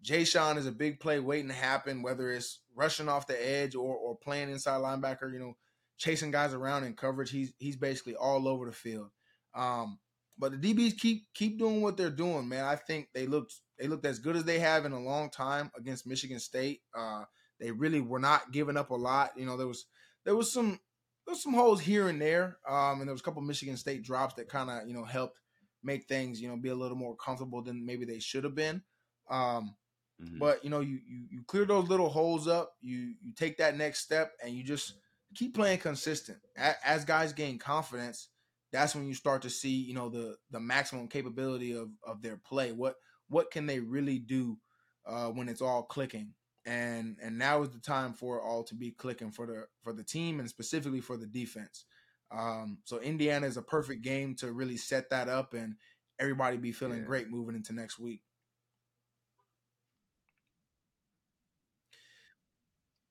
Jay-Sean 0.01 0.59
is 0.59 0.67
a 0.67 0.71
big 0.71 0.99
play 0.99 1.19
waiting 1.19 1.47
to 1.47 1.55
happen, 1.55 2.03
whether 2.03 2.29
it's 2.29 2.59
rushing 2.75 3.09
off 3.09 3.25
the 3.25 3.49
edge 3.49 3.73
or 3.73 3.95
or 3.95 4.15
playing 4.15 4.51
inside 4.51 4.81
linebacker. 4.81 5.33
You 5.33 5.39
know, 5.39 5.57
chasing 5.97 6.31
guys 6.31 6.53
around 6.53 6.83
in 6.83 6.93
coverage. 6.93 7.31
He's 7.31 7.53
he's 7.57 7.77
basically 7.77 8.15
all 8.15 8.47
over 8.47 8.65
the 8.65 8.71
field. 8.71 9.09
Um, 9.53 9.99
but 10.37 10.51
the 10.51 10.73
DBs 10.73 10.97
keep 10.97 11.23
keep 11.33 11.57
doing 11.57 11.81
what 11.81 11.97
they're 11.97 12.09
doing, 12.09 12.47
man. 12.49 12.65
I 12.65 12.75
think 12.75 13.09
they 13.13 13.25
looked 13.25 13.53
they 13.79 13.87
looked 13.87 14.05
as 14.05 14.19
good 14.19 14.35
as 14.35 14.43
they 14.43 14.59
have 14.59 14.85
in 14.85 14.91
a 14.91 14.99
long 14.99 15.29
time 15.29 15.71
against 15.77 16.07
Michigan 16.07 16.39
State. 16.39 16.81
Uh, 16.97 17.23
they 17.59 17.71
really 17.71 18.01
were 18.01 18.19
not 18.19 18.51
giving 18.51 18.77
up 18.77 18.89
a 18.89 18.95
lot. 18.95 19.31
You 19.37 19.45
know, 19.45 19.57
there 19.57 19.67
was 19.67 19.85
there 20.25 20.35
was 20.35 20.51
some 20.51 20.79
there 21.25 21.33
was 21.33 21.41
some 21.41 21.53
holes 21.53 21.81
here 21.81 22.07
and 22.07 22.21
there, 22.21 22.57
um, 22.67 22.99
and 22.99 23.07
there 23.07 23.13
was 23.13 23.21
a 23.21 23.23
couple 23.23 23.41
Michigan 23.41 23.77
State 23.77 24.03
drops 24.03 24.35
that 24.35 24.49
kind 24.49 24.69
of 24.69 24.87
you 24.87 24.93
know 24.93 25.05
helped 25.05 25.39
make 25.83 26.07
things 26.07 26.41
you 26.41 26.49
know 26.49 26.57
be 26.57 26.69
a 26.69 26.75
little 26.75 26.97
more 26.97 27.15
comfortable 27.15 27.61
than 27.61 27.85
maybe 27.85 28.05
they 28.05 28.19
should 28.19 28.43
have 28.43 28.55
been. 28.55 28.81
Um, 29.29 29.75
mm-hmm. 30.21 30.37
But 30.37 30.63
you 30.63 30.69
know, 30.69 30.81
you, 30.81 30.99
you 31.07 31.25
you 31.29 31.43
clear 31.47 31.65
those 31.65 31.87
little 31.87 32.09
holes 32.09 32.47
up. 32.47 32.73
You 32.81 33.13
you 33.21 33.33
take 33.35 33.57
that 33.57 33.77
next 33.77 33.99
step, 33.99 34.33
and 34.43 34.53
you 34.53 34.63
just 34.63 34.93
keep 35.35 35.53
playing 35.53 35.79
consistent. 35.79 36.39
As 36.55 37.05
guys 37.05 37.33
gain 37.33 37.59
confidence, 37.59 38.29
that's 38.71 38.95
when 38.95 39.07
you 39.07 39.13
start 39.13 39.41
to 39.43 39.49
see, 39.49 39.69
you 39.69 39.93
know, 39.93 40.09
the 40.09 40.35
the 40.51 40.59
maximum 40.59 41.07
capability 41.07 41.73
of 41.73 41.89
of 42.05 42.21
their 42.21 42.37
play. 42.37 42.71
What 42.71 42.95
what 43.29 43.51
can 43.51 43.65
they 43.65 43.79
really 43.79 44.19
do 44.19 44.57
uh, 45.05 45.27
when 45.27 45.49
it's 45.49 45.61
all 45.61 45.83
clicking? 45.83 46.33
And 46.65 47.17
and 47.21 47.37
now 47.37 47.61
is 47.61 47.69
the 47.69 47.79
time 47.79 48.13
for 48.13 48.37
it 48.37 48.43
all 48.43 48.63
to 48.63 48.75
be 48.75 48.91
clicking 48.91 49.31
for 49.31 49.45
the 49.45 49.65
for 49.83 49.93
the 49.93 50.03
team 50.03 50.39
and 50.39 50.49
specifically 50.49 51.01
for 51.01 51.17
the 51.17 51.27
defense. 51.27 51.85
Um, 52.31 52.79
so 52.85 52.99
Indiana 52.99 53.45
is 53.45 53.57
a 53.57 53.61
perfect 53.61 54.01
game 54.01 54.35
to 54.37 54.51
really 54.51 54.77
set 54.77 55.09
that 55.11 55.29
up 55.29 55.53
and 55.53 55.75
everybody 56.19 56.57
be 56.57 56.71
feeling 56.71 56.99
yeah. 56.99 57.05
great 57.05 57.29
moving 57.29 57.55
into 57.55 57.71
next 57.71 57.99
week. 57.99 58.21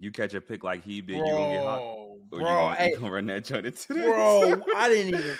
You 0.00 0.10
catch 0.10 0.34
a 0.34 0.40
pick 0.40 0.64
like 0.64 0.84
he 0.84 1.00
did, 1.00 1.16
you 1.16 1.24
gonna 1.24 1.54
get 1.54 1.64
hot 1.64 2.03
bro, 2.38 2.48
you 2.48 2.56
gonna, 2.56 2.74
hey, 2.76 2.90
you 2.90 2.98
gonna 2.98 3.12
run 3.12 3.26
that 3.26 3.44
joint 3.44 3.66
into 3.66 3.92
this? 3.92 4.04
Bro, 4.04 4.62
I 4.76 4.88
didn't 4.88 5.14
even 5.14 5.36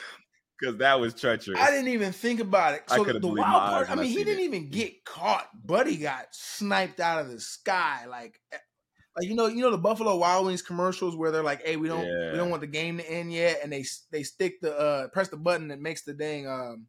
because 0.61 0.76
that 0.78 1.00
was 1.00 1.14
treacherous. 1.14 1.59
I 1.61 1.70
didn't 1.70 1.88
even 1.88 2.12
think 2.12 2.40
about 2.40 2.74
it. 2.74 2.83
So 2.88 3.04
the 3.04 3.26
wild 3.26 3.38
part, 3.40 3.90
I 3.90 3.94
mean, 3.94 4.07
he 4.07 4.24
didn't 4.24 4.40
it. 4.40 4.44
even 4.44 4.70
get 4.70 5.04
caught. 5.04 5.48
Buddy 5.64 5.96
got 5.96 6.26
sniped 6.33 7.00
out 7.00 7.20
of 7.20 7.30
the 7.30 7.40
sky, 7.40 8.07
like, 8.09 8.40
eh, 8.52 8.59
like 9.16 9.28
you 9.28 9.35
know, 9.35 9.46
you 9.46 9.62
know 9.62 9.70
the 9.70 9.78
Buffalo 9.78 10.16
Wild 10.16 10.46
Wings 10.46 10.62
commercials 10.62 11.16
where 11.16 11.30
they're 11.30 11.42
like, 11.42 11.64
"Hey, 11.64 11.76
we 11.76 11.88
don't, 11.88 12.07
yeah. 12.07 12.33
we 12.33 12.38
don't 12.38 12.50
want 12.50 12.61
the 12.61 12.66
game 12.66 12.98
to 12.98 13.11
end 13.11 13.33
yet," 13.33 13.61
and 13.62 13.72
they 13.72 13.85
they 14.11 14.22
stick 14.22 14.61
the 14.61 14.76
uh 14.76 15.09
press 15.09 15.28
the 15.28 15.37
button 15.37 15.68
that 15.68 15.80
makes 15.80 16.02
the 16.02 16.14
dang 16.14 16.48
um, 16.48 16.87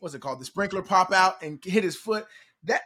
what's 0.00 0.14
it 0.14 0.20
called, 0.20 0.40
the 0.40 0.44
sprinkler 0.44 0.82
pop 0.82 1.12
out 1.12 1.42
and 1.42 1.62
hit 1.64 1.84
his 1.84 1.96
foot. 1.96 2.26
That 2.64 2.82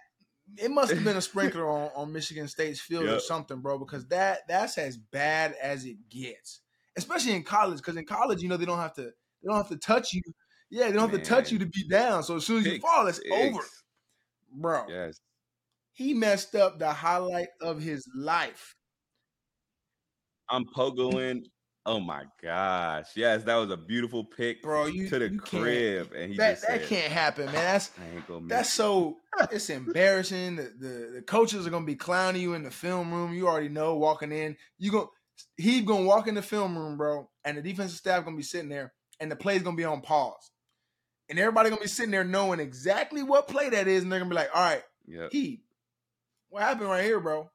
it 0.59 0.71
must 0.71 0.93
have 0.93 1.05
been 1.05 1.17
a 1.17 1.23
sprinkler 1.23 1.69
on, 1.69 1.91
on 1.95 2.13
Michigan 2.13 2.49
State's 2.49 2.81
field 2.81 3.05
yep. 3.05 3.17
or 3.17 3.21
something, 3.21 3.61
bro, 3.61 3.79
because 3.79 4.07
that 4.09 4.41
that's 4.49 4.79
as 4.79 4.97
bad 4.97 5.55
as 5.61 5.85
it 5.85 5.97
gets. 6.09 6.61
Especially 6.97 7.33
in 7.33 7.43
college, 7.43 7.79
because 7.79 7.97
in 7.97 8.07
college, 8.07 8.43
you 8.43 8.49
know, 8.49 8.57
they 8.57 8.65
don't 8.65 8.79
have 8.79 8.95
to 8.95 9.03
they 9.03 9.49
don't 9.49 9.57
have 9.57 9.69
to 9.69 9.77
touch 9.77 10.13
you. 10.13 10.23
Yeah, 10.71 10.87
they 10.87 10.93
don't 10.93 11.11
Man. 11.11 11.19
have 11.19 11.23
to 11.23 11.29
touch 11.29 11.53
you 11.53 11.59
to 11.59 11.67
be 11.67 11.87
down. 11.89 12.23
So 12.23 12.37
as 12.37 12.47
soon 12.47 12.59
as 12.59 12.67
you 12.67 12.81
fall, 12.81 13.07
it's 13.07 13.21
over. 13.33 13.61
Bro. 14.53 14.87
Yes. 14.89 15.21
He 15.93 16.15
messed 16.15 16.55
up 16.55 16.79
the 16.79 16.93
highlight 16.93 17.49
of 17.61 17.81
his 17.81 18.09
life. 18.17 18.75
I'm 20.51 20.65
pogoing 20.77 21.45
Oh 21.87 22.01
my 22.01 22.25
gosh! 22.43 23.09
Yes, 23.15 23.45
that 23.45 23.57
was 23.57 23.71
a 23.71 23.77
beautiful 23.77 24.25
pick, 24.25 24.63
bro. 24.63 24.87
You 24.87 25.07
to 25.11 25.19
the 25.19 25.29
you 25.29 25.39
crib, 25.39 26.13
and 26.15 26.31
he 26.31 26.37
that 26.39 26.63
that 26.63 26.81
said, 26.81 26.87
can't 26.87 27.13
happen, 27.13 27.47
man. 27.47 27.55
That's 27.55 27.91
that's 28.47 28.73
so 28.73 29.19
it's 29.53 29.69
embarrassing. 29.69 30.57
The, 30.57 30.63
the, 30.63 31.11
the 31.17 31.23
coaches 31.23 31.67
are 31.67 31.71
gonna 31.71 31.85
be 31.85 31.95
clowning 31.95 32.41
you 32.41 32.55
in 32.55 32.63
the 32.63 32.71
film 32.71 33.13
room. 33.13 33.35
You 33.35 33.49
already 33.49 33.69
know 33.69 33.97
walking 33.97 34.33
in. 34.33 34.57
You 34.79 34.93
go, 34.93 35.11
he's 35.59 35.83
gonna 35.83 36.07
walk 36.07 36.27
in 36.27 36.35
the 36.35 36.43
film 36.43 36.79
room, 36.79 36.97
bro, 36.97 37.29
and 37.45 37.59
the 37.59 37.63
defensive 37.63 37.99
staff 37.99 38.25
gonna 38.25 38.37
be 38.37 38.43
sitting 38.43 38.71
there, 38.71 38.95
and 39.21 39.31
the 39.31 39.37
play's 39.37 39.63
gonna 39.63 39.77
be 39.77 39.85
on 39.85 40.01
pause, 40.01 40.53
and 41.29 41.39
everybody 41.39 41.69
gonna 41.69 41.83
be 41.83 41.89
sitting 41.89 42.13
there 42.13 42.25
knowing 42.25 42.61
exactly 42.61 43.23
what 43.23 43.47
play 43.47 43.69
that 43.69 43.89
is, 43.89 44.03
and 44.03 44.11
they're 44.11 44.21
gonna 44.21 44.31
be 44.31 44.37
like, 44.37 44.51
"All 44.55 44.63
right, 44.63 44.83
yeah, 45.07 45.29
he, 45.31 45.61
what 46.49 46.63
happened 46.63 46.89
right 46.89 47.05
here, 47.05 47.21
bro?" 47.21 47.51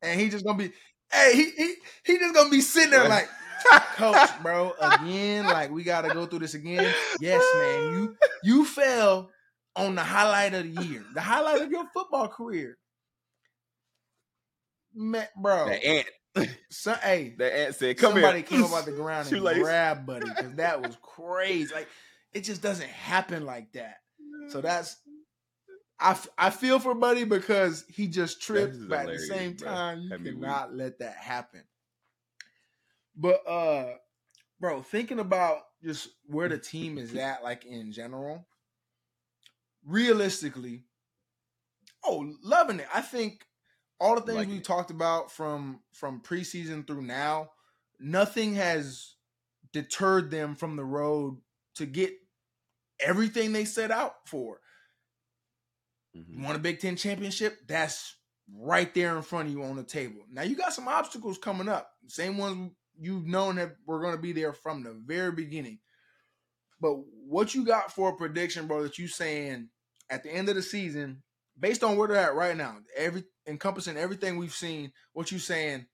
And 0.00 0.18
he 0.18 0.30
just 0.30 0.46
gonna 0.46 0.56
be 0.56 0.72
Hey, 1.12 1.32
he 1.34 1.50
he, 1.50 1.74
he 2.04 2.18
just 2.18 2.34
gonna 2.34 2.50
be 2.50 2.60
sitting 2.60 2.90
there 2.90 3.08
like, 3.08 3.28
coach, 3.96 4.28
bro, 4.42 4.72
again. 4.80 5.46
Like 5.46 5.70
we 5.70 5.84
gotta 5.84 6.10
go 6.10 6.26
through 6.26 6.40
this 6.40 6.54
again. 6.54 6.94
Yes, 7.20 7.42
man. 7.54 7.92
You 7.92 8.16
you 8.42 8.64
fell 8.64 9.30
on 9.74 9.94
the 9.94 10.02
highlight 10.02 10.54
of 10.54 10.64
the 10.64 10.84
year, 10.84 11.04
the 11.14 11.20
highlight 11.20 11.62
of 11.62 11.70
your 11.70 11.86
football 11.92 12.28
career. 12.28 12.78
Man, 14.94 15.28
bro. 15.36 15.66
The 15.66 15.86
ant. 15.86 16.06
So, 16.70 16.92
hey, 16.92 17.34
the 17.36 17.56
ant 17.56 17.74
said, 17.74 17.96
"Come 17.96 18.12
somebody 18.12 18.38
here." 18.38 18.46
came 18.46 18.64
up 18.64 18.72
out 18.72 18.84
the 18.84 18.92
ground 18.92 19.32
and 19.32 19.40
grabbed 19.40 20.06
Buddy 20.06 20.28
because 20.28 20.54
that 20.56 20.82
was 20.82 20.96
crazy. 21.00 21.72
Like 21.72 21.88
it 22.32 22.44
just 22.44 22.60
doesn't 22.62 22.88
happen 22.88 23.46
like 23.46 23.72
that. 23.72 23.96
So 24.50 24.60
that's 24.60 24.96
I, 25.98 26.18
I 26.36 26.50
feel 26.50 26.78
for 26.78 26.94
Buddy 26.94 27.24
because 27.24 27.84
he 27.88 28.06
just 28.06 28.42
tripped, 28.42 28.76
but 28.88 29.08
at 29.08 29.14
the 29.14 29.18
same 29.18 29.56
time, 29.56 30.08
bro. 30.08 30.18
you 30.18 30.32
cannot 30.32 30.74
let 30.74 30.98
that 30.98 31.16
happen. 31.16 31.62
But 33.16 33.46
uh, 33.48 33.94
bro, 34.60 34.82
thinking 34.82 35.20
about 35.20 35.62
just 35.82 36.08
where 36.26 36.48
the 36.48 36.58
team 36.58 36.98
is 36.98 37.14
at, 37.16 37.42
like 37.42 37.64
in 37.64 37.92
general, 37.92 38.46
realistically, 39.86 40.84
oh, 42.04 42.34
loving 42.42 42.80
it. 42.80 42.88
I 42.94 43.00
think 43.00 43.46
all 43.98 44.16
the 44.16 44.20
things 44.20 44.36
like 44.36 44.48
we 44.48 44.60
talked 44.60 44.90
about 44.90 45.32
from 45.32 45.80
from 45.92 46.20
preseason 46.20 46.86
through 46.86 47.02
now, 47.02 47.50
nothing 47.98 48.54
has 48.54 49.14
deterred 49.72 50.30
them 50.30 50.54
from 50.56 50.76
the 50.76 50.84
road 50.84 51.38
to 51.76 51.86
get 51.86 52.12
everything 53.00 53.52
they 53.52 53.64
set 53.64 53.90
out 53.90 54.14
for. 54.26 54.60
Mm-hmm. 56.16 56.38
You 56.38 56.44
want 56.44 56.56
a 56.56 56.60
Big 56.60 56.80
Ten 56.80 56.96
championship? 56.96 57.58
That's 57.66 58.16
right 58.54 58.92
there 58.94 59.16
in 59.16 59.22
front 59.22 59.48
of 59.48 59.54
you 59.54 59.62
on 59.64 59.76
the 59.76 59.82
table. 59.82 60.22
Now 60.30 60.42
you 60.42 60.56
got 60.56 60.72
some 60.72 60.88
obstacles 60.88 61.38
coming 61.38 61.68
up. 61.68 61.90
Same 62.06 62.38
ones 62.38 62.72
you've 62.98 63.26
known 63.26 63.56
that 63.56 63.76
were 63.86 64.00
going 64.00 64.14
to 64.14 64.22
be 64.22 64.32
there 64.32 64.52
from 64.52 64.82
the 64.82 64.96
very 65.04 65.32
beginning. 65.32 65.80
But 66.80 66.94
what 67.26 67.54
you 67.54 67.64
got 67.64 67.92
for 67.92 68.10
a 68.10 68.16
prediction, 68.16 68.66
bro, 68.66 68.82
that 68.82 68.98
you 68.98 69.08
saying 69.08 69.68
at 70.10 70.22
the 70.22 70.30
end 70.30 70.48
of 70.48 70.54
the 70.54 70.62
season, 70.62 71.22
based 71.58 71.82
on 71.82 71.96
where 71.96 72.08
they're 72.08 72.16
at 72.18 72.34
right 72.34 72.56
now, 72.56 72.76
every 72.96 73.24
encompassing 73.46 73.96
everything 73.96 74.36
we've 74.36 74.52
seen, 74.52 74.92
what 75.12 75.32
you 75.32 75.38
saying, 75.38 75.86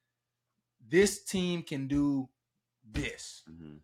this 0.88 1.24
team 1.24 1.62
can 1.62 1.86
do 1.86 2.28
this. 2.90 3.42
Mm-hmm. 3.50 3.76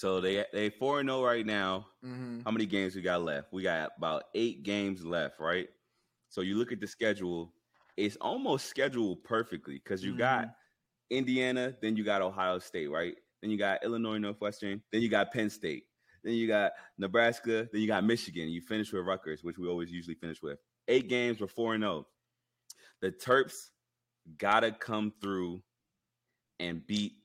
So 0.00 0.18
they 0.18 0.46
they 0.50 0.70
four 0.70 1.00
and 1.00 1.10
zero 1.10 1.22
right 1.22 1.44
now. 1.44 1.88
Mm-hmm. 2.02 2.40
How 2.46 2.50
many 2.50 2.64
games 2.64 2.94
we 2.96 3.02
got 3.02 3.20
left? 3.22 3.52
We 3.52 3.62
got 3.62 3.90
about 3.98 4.24
eight 4.34 4.62
games 4.62 5.04
left, 5.04 5.38
right? 5.38 5.68
So 6.30 6.40
you 6.40 6.54
look 6.54 6.72
at 6.72 6.80
the 6.80 6.86
schedule; 6.86 7.52
it's 7.98 8.16
almost 8.16 8.64
scheduled 8.64 9.22
perfectly 9.24 9.74
because 9.74 10.02
you 10.02 10.16
got 10.16 10.44
Mm-hmm. 10.44 11.18
Indiana, 11.18 11.76
then 11.82 11.96
you 11.96 12.04
got 12.04 12.22
Ohio 12.22 12.58
State, 12.60 12.90
right? 12.90 13.14
Then 13.42 13.50
you 13.50 13.58
got 13.58 13.84
Illinois 13.84 14.16
Northwestern, 14.16 14.80
then 14.90 15.02
you 15.02 15.10
got 15.10 15.34
Penn 15.34 15.50
State, 15.50 15.84
then 16.24 16.32
you 16.32 16.48
got 16.48 16.72
Nebraska, 16.96 17.68
then 17.70 17.82
you 17.82 17.86
got 17.86 18.02
Michigan. 18.02 18.48
You 18.48 18.62
finish 18.62 18.94
with 18.94 19.04
Rutgers, 19.04 19.44
which 19.44 19.58
we 19.58 19.68
always 19.68 19.90
usually 19.90 20.14
finish 20.14 20.40
with. 20.40 20.58
Eight 20.88 21.10
games, 21.10 21.42
we're 21.42 21.46
four 21.46 21.74
and 21.74 21.82
zero. 21.82 22.06
The 23.02 23.10
Terps 23.10 23.68
gotta 24.38 24.72
come 24.72 25.12
through 25.20 25.60
and 26.58 26.86
beat 26.86 27.16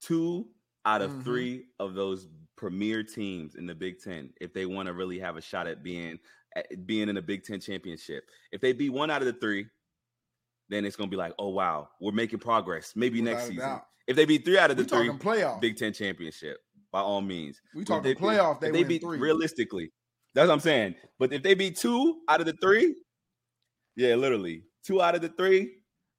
two 0.00 0.46
out 0.86 1.02
of 1.02 1.10
Mhm. 1.10 1.24
three 1.24 1.66
of 1.78 1.92
those 1.94 2.26
premier 2.56 3.02
teams 3.02 3.56
in 3.56 3.66
the 3.66 3.74
Big 3.74 3.98
Ten 4.00 4.32
if 4.40 4.54
they 4.54 4.64
want 4.64 4.86
to 4.86 4.94
really 4.94 5.18
have 5.18 5.36
a 5.36 5.40
shot 5.42 5.66
at 5.66 5.82
being 5.82 6.18
at 6.54 6.86
being 6.86 7.10
in 7.10 7.16
a 7.18 7.22
Big 7.22 7.42
Ten 7.44 7.60
championship. 7.60 8.24
If 8.52 8.62
they 8.62 8.72
beat 8.72 8.88
one 8.90 9.10
out 9.10 9.20
of 9.20 9.26
the 9.26 9.34
three, 9.34 9.66
then 10.70 10.84
it's 10.86 10.96
gonna 10.96 11.10
be 11.10 11.16
like, 11.16 11.34
oh 11.38 11.50
wow, 11.50 11.88
we're 12.00 12.12
making 12.12 12.38
progress. 12.38 12.94
Maybe 12.96 13.20
Without 13.20 13.32
next 13.34 13.42
season. 13.48 13.56
doubt. 13.58 13.86
If 14.06 14.16
they 14.16 14.24
beat 14.24 14.44
three 14.44 14.56
out 14.58 14.70
of 14.70 14.76
the 14.78 14.84
We 14.84 14.88
three, 14.88 15.08
playoff. 15.18 15.60
Big 15.60 15.76
Ten 15.76 15.92
championship 15.92 16.58
by 16.92 17.00
all 17.00 17.20
means. 17.20 17.60
we 17.74 17.84
talking 17.84 18.02
they- 18.04 18.14
playoff. 18.14 18.60
They, 18.60 18.70
they 18.70 18.84
beat 18.84 19.02
three. 19.02 19.18
realistically. 19.18 19.92
That's 20.34 20.48
what 20.48 20.54
I'm 20.54 20.60
saying. 20.60 20.94
But 21.18 21.32
if 21.32 21.42
they 21.42 21.54
beat 21.54 21.76
two 21.76 22.22
out 22.28 22.40
of 22.40 22.46
the 22.46 22.52
three, 22.62 22.94
yeah, 23.96 24.14
literally 24.14 24.64
two 24.84 25.02
out 25.02 25.14
of 25.14 25.22
the 25.22 25.28
three, 25.30 25.78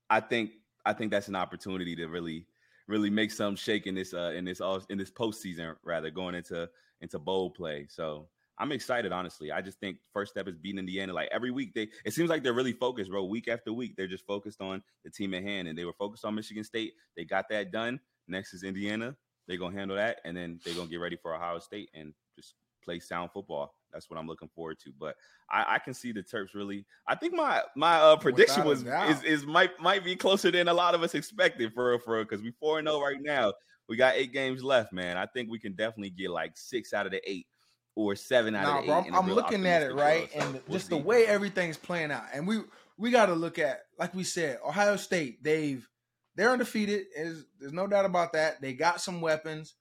I 0.09 0.19
think 0.19 0.51
I 0.85 0.93
think 0.93 1.11
that's 1.11 1.27
an 1.29 1.35
opportunity 1.35 1.95
to 1.97 2.07
really 2.07 2.45
really 2.87 3.09
make 3.09 3.31
some 3.31 3.55
shake 3.55 3.85
in 3.87 3.95
this 3.95 4.13
uh 4.13 4.31
in 4.35 4.45
this 4.45 4.61
all 4.61 4.81
in 4.89 4.97
this 4.97 5.11
postseason 5.11 5.75
rather 5.83 6.09
going 6.09 6.35
into 6.35 6.69
into 7.01 7.19
bowl 7.19 7.49
play. 7.49 7.85
So 7.89 8.27
I'm 8.59 8.71
excited, 8.71 9.11
honestly. 9.11 9.51
I 9.51 9.61
just 9.61 9.79
think 9.79 9.97
first 10.13 10.31
step 10.31 10.47
is 10.47 10.57
beating 10.57 10.79
Indiana. 10.79 11.13
Like 11.13 11.29
every 11.31 11.51
week, 11.51 11.73
they 11.75 11.89
it 12.05 12.13
seems 12.13 12.29
like 12.29 12.43
they're 12.43 12.53
really 12.53 12.73
focused, 12.73 13.11
bro. 13.11 13.25
Week 13.25 13.47
after 13.47 13.71
week, 13.71 13.95
they're 13.95 14.07
just 14.07 14.25
focused 14.25 14.61
on 14.61 14.81
the 15.03 15.11
team 15.11 15.33
at 15.33 15.43
hand, 15.43 15.67
and 15.67 15.77
they 15.77 15.85
were 15.85 15.93
focused 15.93 16.25
on 16.25 16.33
Michigan 16.33 16.63
State. 16.63 16.93
They 17.15 17.23
got 17.23 17.49
that 17.49 17.71
done. 17.71 17.99
Next 18.27 18.53
is 18.53 18.63
Indiana. 18.63 19.15
They're 19.47 19.57
gonna 19.57 19.77
handle 19.77 19.97
that, 19.97 20.19
and 20.25 20.35
then 20.35 20.59
they're 20.65 20.73
gonna 20.73 20.89
get 20.89 20.99
ready 20.99 21.17
for 21.17 21.35
Ohio 21.35 21.59
State 21.59 21.89
and 21.93 22.13
just 22.35 22.55
play 22.83 22.99
sound 22.99 23.31
football. 23.31 23.75
That's 23.97 24.11
what 24.11 24.19
I'm 24.19 24.27
looking 24.27 24.49
forward 24.49 24.77
to. 24.83 24.91
But 24.99 25.15
I, 25.49 25.75
I 25.75 25.79
can 25.79 25.95
see 25.95 26.11
the 26.11 26.21
Terps 26.21 26.53
really. 26.53 26.85
I 27.07 27.15
think 27.15 27.33
my 27.33 27.63
my 27.75 27.95
uh, 27.95 28.15
prediction 28.17 28.63
was 28.63 28.83
is, 28.83 29.23
is 29.23 29.45
might 29.45 29.71
might 29.81 30.05
be 30.05 30.15
closer 30.15 30.51
than 30.51 30.67
a 30.67 30.73
lot 30.73 30.93
of 30.93 31.01
us 31.01 31.15
expected 31.15 31.73
for 31.73 31.89
real, 31.89 31.99
for 31.99 32.13
real. 32.13 32.23
Because 32.23 32.43
we 32.43 32.51
four 32.59 32.77
and 32.77 32.87
zero 32.87 33.01
right 33.01 33.17
now. 33.19 33.53
We 33.89 33.97
got 33.97 34.15
eight 34.15 34.33
games 34.33 34.63
left, 34.63 34.93
man. 34.93 35.17
I 35.17 35.25
think 35.25 35.49
we 35.49 35.59
can 35.59 35.73
definitely 35.73 36.11
get 36.11 36.29
like 36.29 36.51
six 36.55 36.93
out 36.93 37.05
of 37.05 37.11
the 37.11 37.21
eight 37.27 37.47
or 37.95 38.15
seven 38.15 38.53
out 38.53 38.63
Nah, 38.63 38.79
of 38.79 38.81
the 38.81 38.87
bro, 38.87 38.99
eight. 38.99 39.07
I'm, 39.07 39.15
I'm 39.15 39.31
looking 39.33 39.65
at 39.65 39.81
it 39.81 39.93
right. 39.93 40.29
So 40.31 40.39
and 40.39 40.53
we'll 40.53 40.77
just 40.77 40.89
the 40.89 40.97
way 40.97 41.25
everything's 41.25 41.77
playing 41.77 42.11
out, 42.11 42.25
and 42.33 42.47
we 42.47 42.59
we 42.97 43.11
got 43.11 43.27
to 43.27 43.33
look 43.33 43.57
at, 43.57 43.79
like 43.97 44.13
we 44.13 44.23
said, 44.23 44.59
Ohio 44.65 44.95
State. 44.97 45.43
They've 45.43 45.87
they're 46.35 46.51
undefeated. 46.51 47.05
Is 47.15 47.45
there's 47.59 47.73
no 47.73 47.87
doubt 47.87 48.05
about 48.05 48.33
that. 48.33 48.61
They 48.61 48.73
got 48.73 49.01
some 49.01 49.21
weapons, 49.21 49.73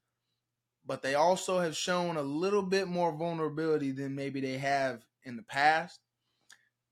but 0.87 1.03
they 1.03 1.15
also 1.15 1.59
have 1.61 1.77
shown 1.77 2.17
a 2.17 2.23
little 2.23 2.63
bit 2.63 2.87
more 2.89 3.13
vulnerability 3.17 3.91
than 3.91 4.15
maybe 4.15 4.41
they 4.41 4.59
have 4.59 5.05
in 5.25 5.37
the 5.37 5.43
past. 5.43 6.01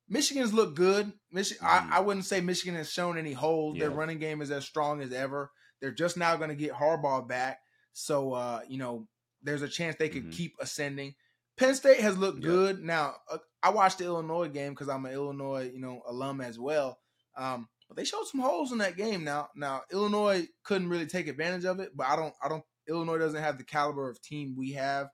Michigan's 0.08 0.52
look 0.52 0.74
good. 0.74 1.12
Michigan, 1.30 1.64
Mhm. 1.66 1.90
I, 1.92 1.96
I 1.96 2.00
wouldn't 2.00 2.26
say 2.26 2.40
Michigan 2.40 2.74
has 2.74 2.90
shown 2.90 3.16
any 3.16 3.32
holes. 3.32 3.78
Their 3.78 3.90
running 3.90 4.18
game 4.18 4.42
is 4.42 4.50
as 4.50 4.64
strong 4.66 5.00
as 5.00 5.12
ever. 5.12 5.50
They're 5.80 5.92
just 5.92 6.16
now 6.16 6.36
going 6.36 6.50
to 6.50 6.54
get 6.56 6.72
Harbaugh 6.72 7.26
back, 7.26 7.60
so 7.92 8.32
uh, 8.32 8.60
you 8.68 8.78
know 8.78 9.08
there's 9.42 9.62
a 9.62 9.68
chance 9.68 9.96
they 9.96 10.08
could 10.08 10.26
Mhm. 10.26 10.32
keep 10.32 10.54
ascending. 10.60 11.14
Penn 11.56 11.74
State 11.74 12.00
has 12.00 12.16
looked 12.18 12.40
good. 12.42 12.82
Now 12.82 13.16
uh, 13.30 13.38
I 13.62 13.70
watched 13.70 13.98
the 13.98 14.04
Illinois 14.04 14.48
game 14.48 14.72
because 14.72 14.88
I'm 14.88 15.04
an 15.06 15.12
Illinois, 15.12 15.70
you 15.72 15.78
know, 15.80 16.02
alum 16.06 16.40
as 16.40 16.58
well. 16.58 16.98
Um, 17.36 17.68
but 17.88 17.96
they 17.96 18.04
showed 18.04 18.26
some 18.26 18.40
holes 18.40 18.72
in 18.72 18.78
that 18.78 18.96
game. 18.96 19.24
Now, 19.24 19.50
now 19.54 19.82
Illinois 19.92 20.48
couldn't 20.64 20.88
really 20.88 21.06
take 21.06 21.28
advantage 21.28 21.64
of 21.64 21.80
it. 21.80 21.92
But 21.94 22.08
I 22.08 22.16
don't, 22.16 22.34
I 22.42 22.48
don't. 22.48 22.64
Illinois 22.88 23.18
doesn't 23.18 23.42
have 23.42 23.58
the 23.58 23.64
caliber 23.64 24.08
of 24.08 24.20
team 24.22 24.54
we 24.56 24.72
have 24.72 25.08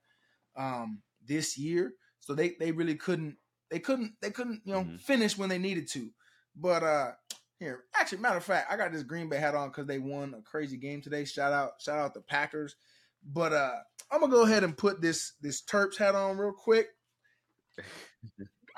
um, 0.55 1.01
this 1.25 1.57
year, 1.57 1.93
so 2.19 2.33
they 2.35 2.55
they 2.59 2.71
really 2.71 2.95
couldn't. 2.95 3.37
They 3.69 3.79
couldn't. 3.79 4.13
They 4.21 4.31
couldn't, 4.31 4.61
you 4.65 4.73
know, 4.73 4.83
Mhm. 4.83 4.99
finish 5.01 5.37
when 5.37 5.49
they 5.49 5.57
needed 5.57 5.87
to. 5.91 6.09
But 6.55 6.83
uh 6.83 7.11
here, 7.59 7.83
actually, 7.95 8.17
matter 8.17 8.37
of 8.37 8.43
fact, 8.43 8.71
I 8.71 8.75
got 8.75 8.91
this 8.91 9.03
Green 9.03 9.29
Bay 9.29 9.37
hat 9.37 9.55
on 9.55 9.69
because 9.69 9.85
they 9.85 9.99
won 9.99 10.33
a 10.33 10.41
crazy 10.41 10.77
game 10.77 11.01
today. 11.01 11.23
Shout 11.25 11.53
out, 11.53 11.73
shout 11.79 11.97
out 11.99 12.13
the 12.13 12.21
Packers. 12.21 12.75
But 13.23 13.53
uh 13.53 13.75
I'm 14.11 14.19
gonna 14.19 14.31
go 14.31 14.43
ahead 14.43 14.63
and 14.65 14.77
put 14.77 14.99
this 15.01 15.33
this 15.41 15.61
Terps 15.61 15.95
hat 15.97 16.15
on 16.15 16.37
real 16.37 16.51
quick. 16.53 16.87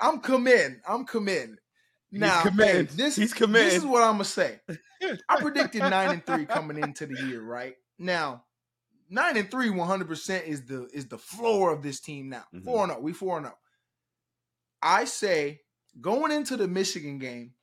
I'm 0.00 0.20
committing. 0.20 0.80
I'm 0.86 1.04
committing. 1.06 1.56
He's 2.10 2.20
Now, 2.20 2.42
hey, 2.42 2.48
committed. 2.50 2.90
this 2.90 3.16
He's 3.16 3.32
this 3.32 3.74
is 3.74 3.84
what 3.84 4.02
I'm 4.02 4.12
gonna 4.14 4.24
say. 4.24 4.60
I 5.28 5.40
predicted 5.40 5.80
nine 5.80 6.10
and 6.10 6.24
three 6.26 6.46
coming 6.46 6.78
into 6.78 7.06
the 7.06 7.20
year, 7.26 7.42
right? 7.42 7.74
Now, 7.98 8.44
nine 9.08 9.36
and 9.36 9.50
three, 9.50 9.70
100 9.70 10.08
percent 10.08 10.46
is 10.46 10.64
the 10.66 10.88
is 10.92 11.06
the 11.08 11.18
floor 11.18 11.72
of 11.72 11.82
this 11.82 12.00
team 12.00 12.28
now. 12.28 12.44
Mhm. 12.54 12.64
Four 12.64 12.82
and 12.84 12.92
zero, 12.92 13.00
we 13.02 13.12
four 13.12 13.36
and 13.38 13.46
zero. 13.46 13.58
I 14.82 15.04
say 15.04 15.62
going 16.00 16.32
into 16.32 16.56
the 16.56 16.68
Michigan 16.68 17.18
game, 17.18 17.54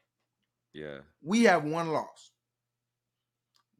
Yeah. 0.73 0.99
we 1.21 1.43
have 1.43 1.63
one 1.63 1.89
loss. 1.91 2.31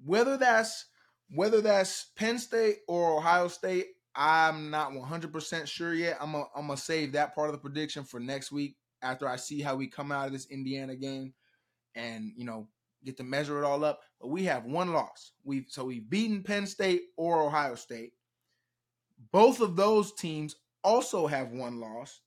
Whether 0.04 0.38
that's 0.38 0.86
whether 1.30 1.62
that's 1.62 2.06
Penn 2.16 2.38
State 2.40 2.80
or 2.88 3.18
Ohio 3.18 3.48
State, 3.48 3.88
I'm 4.14 4.70
not 4.70 4.92
100% 4.92 5.68
sure 5.68 5.94
yet. 5.94 6.18
I'm 6.20 6.36
I'm 6.36 6.68
gonna 6.68 6.78
save 6.78 7.14
that 7.14 7.34
part 7.36 7.50
of 7.50 7.54
the 7.54 7.60
prediction 7.62 8.04
for 8.04 8.20
next 8.20 8.52
week 8.52 8.78
after 9.02 9.28
I 9.28 9.38
see 9.38 9.62
how 9.62 9.76
we 9.76 9.88
come 9.88 10.12
out 10.12 10.28
of 10.28 10.34
this 10.34 10.46
Indiana 10.48 10.96
game 10.96 11.34
and, 11.96 12.34
you 12.36 12.44
know, 12.46 12.68
get 13.04 13.18
to 13.18 13.24
measure 13.24 13.62
it 13.62 13.66
all 13.66 13.84
up. 13.84 14.02
But 14.20 14.28
we 14.28 14.44
have 14.46 14.66
one 14.66 14.94
loss. 14.94 15.32
We've 15.44 15.66
so 15.68 15.86
we've 15.86 16.10
beaten 16.10 16.44
Penn 16.44 16.66
State 16.68 17.04
or 17.18 17.42
Ohio 17.42 17.76
State. 17.76 18.14
Both 19.32 19.62
of 19.62 19.76
those 19.76 20.14
teams 20.14 20.56
also 20.84 21.28
have 21.28 21.50
one 21.52 21.80
loss. 21.80 22.22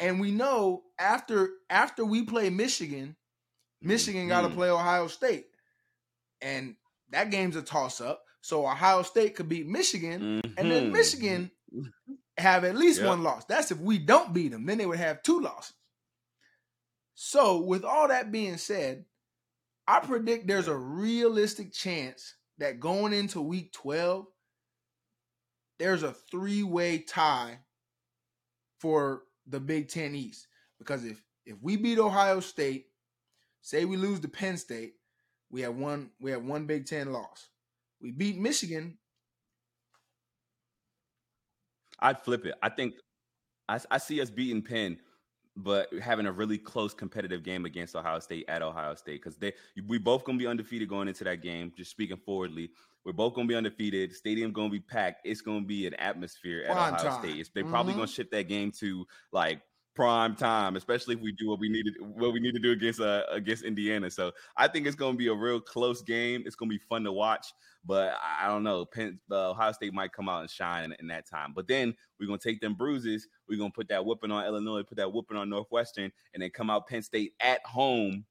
And 0.00 0.20
we 0.20 0.30
know 0.30 0.84
after 0.98 1.50
after 1.70 2.04
we 2.04 2.22
play 2.22 2.50
Michigan, 2.50 3.16
Michigan 3.82 4.28
got 4.28 4.42
to 4.42 4.48
play 4.48 4.70
Ohio 4.70 5.08
State, 5.08 5.46
and 6.40 6.76
that 7.10 7.30
game's 7.30 7.56
a 7.56 7.62
toss 7.62 8.00
up. 8.00 8.22
So 8.40 8.66
Ohio 8.66 9.02
State 9.02 9.34
could 9.34 9.48
beat 9.48 9.66
Michigan, 9.66 10.40
and 10.56 10.70
then 10.70 10.88
Mhm. 10.88 10.92
Michigan 10.92 11.50
have 12.36 12.62
at 12.64 12.76
least 12.76 13.00
Yep. 13.00 13.08
one 13.08 13.22
loss. 13.24 13.44
That's 13.46 13.72
if 13.72 13.78
we 13.78 13.98
don't 13.98 14.32
beat 14.32 14.48
them. 14.52 14.64
Then 14.66 14.78
they 14.78 14.86
would 14.86 14.98
have 14.98 15.22
two 15.24 15.40
losses. 15.40 15.74
So 17.14 17.58
with 17.58 17.84
all 17.84 18.06
that 18.08 18.30
being 18.30 18.58
said, 18.58 19.04
I 19.88 20.00
predict 20.00 20.46
there's 20.46 20.68
a 20.68 20.76
realistic 20.76 21.72
chance 21.72 22.34
that 22.58 22.78
going 22.78 23.14
into 23.14 23.40
Week 23.40 23.72
12, 23.72 24.26
there's 25.78 26.02
a 26.02 26.12
three-way 26.12 26.98
tie 26.98 27.60
for 28.78 29.22
the 29.46 29.58
Big 29.58 29.88
Ten 29.88 30.14
East. 30.14 30.46
Because 30.78 31.04
if 31.04 31.24
if 31.46 31.56
we 31.62 31.76
beat 31.76 31.98
Ohio 31.98 32.40
State, 32.40 32.88
say 33.62 33.86
we 33.86 33.96
lose 33.96 34.20
to 34.20 34.28
Penn 34.28 34.58
State, 34.58 34.92
we 35.50 35.62
have 35.62 35.74
one 35.74 36.10
we 36.20 36.30
have 36.32 36.44
one 36.44 36.66
Big 36.66 36.84
Ten 36.84 37.10
loss. 37.10 37.48
We 38.02 38.10
beat 38.10 38.36
Michigan. 38.36 38.98
I'd 41.98 42.20
flip 42.20 42.44
it. 42.44 42.54
I 42.62 42.68
think 42.68 42.94
I, 43.68 43.80
I 43.90 43.98
see 43.98 44.20
us 44.20 44.30
beating 44.30 44.62
Penn, 44.62 44.98
but 45.58 45.92
having 46.00 46.26
a 46.26 46.32
really 46.32 46.56
close 46.56 46.94
competitive 46.94 47.42
game 47.42 47.64
against 47.66 47.96
Ohio 47.96 48.20
State 48.20 48.44
at 48.48 48.62
Ohio 48.62 48.94
State 48.94 49.20
because 49.22 49.36
they 49.36 49.52
we 49.86 49.98
both 49.98 50.24
gonna 50.24 50.38
be 50.38 50.46
undefeated 50.46 50.88
going 50.88 51.08
into 51.08 51.24
that 51.24 51.42
game. 51.42 51.72
Just 51.76 51.90
speaking 51.90 52.16
forwardly, 52.16 52.70
we're 53.04 53.12
both 53.12 53.34
gonna 53.34 53.48
be 53.48 53.56
undefeated. 53.56 54.14
Stadium 54.14 54.52
gonna 54.52 54.70
be 54.70 54.80
packed. 54.80 55.22
It's 55.26 55.40
gonna 55.40 55.64
be 55.64 55.86
an 55.86 55.94
atmosphere 55.94 56.62
at 56.62 56.72
Prime 56.72 56.94
Ohio 56.94 57.10
time. 57.10 57.24
State. 57.24 57.40
It's, 57.40 57.50
they're 57.50 57.64
probably 57.64 57.92
Mhm. 57.92 57.96
gonna 57.96 58.08
ship 58.08 58.30
that 58.30 58.48
game 58.48 58.70
to 58.78 59.06
like 59.32 59.60
prime 59.98 60.36
time, 60.36 60.76
especially 60.76 61.16
if 61.16 61.20
we 61.20 61.32
do 61.32 61.48
what 61.48 61.58
we 61.58 61.68
needed 61.68 61.94
what 62.00 62.32
we 62.32 62.38
need 62.38 62.52
to 62.52 62.60
do 62.60 62.70
against 62.70 63.00
uh, 63.00 63.24
against 63.32 63.64
Indiana. 63.64 64.08
So 64.08 64.30
I 64.56 64.68
think 64.68 64.86
it's 64.86 64.94
gonna 64.94 65.16
be 65.16 65.26
a 65.26 65.34
real 65.34 65.60
close 65.60 66.02
game. 66.02 66.44
It's 66.46 66.54
gonna 66.54 66.68
be 66.68 66.78
fun 66.78 67.02
to 67.02 67.10
watch. 67.10 67.52
But 67.84 68.14
I 68.22 68.46
don't 68.46 68.62
know. 68.62 68.84
Penn, 68.84 69.18
uh, 69.28 69.50
Ohio 69.50 69.72
State 69.72 69.92
might 69.92 70.12
come 70.12 70.28
out 70.28 70.42
and 70.42 70.50
shine 70.50 70.84
in, 70.84 70.92
in 71.00 71.08
that 71.08 71.28
time. 71.28 71.52
But 71.52 71.66
then 71.66 71.94
we're 72.20 72.26
gonna 72.26 72.38
take 72.38 72.60
them 72.60 72.74
bruises. 72.74 73.26
We're 73.48 73.58
gonna 73.58 73.72
put 73.72 73.88
that 73.88 74.04
whooping 74.04 74.30
on 74.30 74.44
Illinois, 74.44 74.84
put 74.84 74.98
that 74.98 75.12
whooping 75.12 75.36
on 75.36 75.50
Northwestern, 75.50 76.12
and 76.32 76.42
then 76.42 76.50
come 76.50 76.70
out 76.70 76.86
Penn 76.86 77.02
State 77.02 77.32
at 77.40 77.64
home 77.66 78.24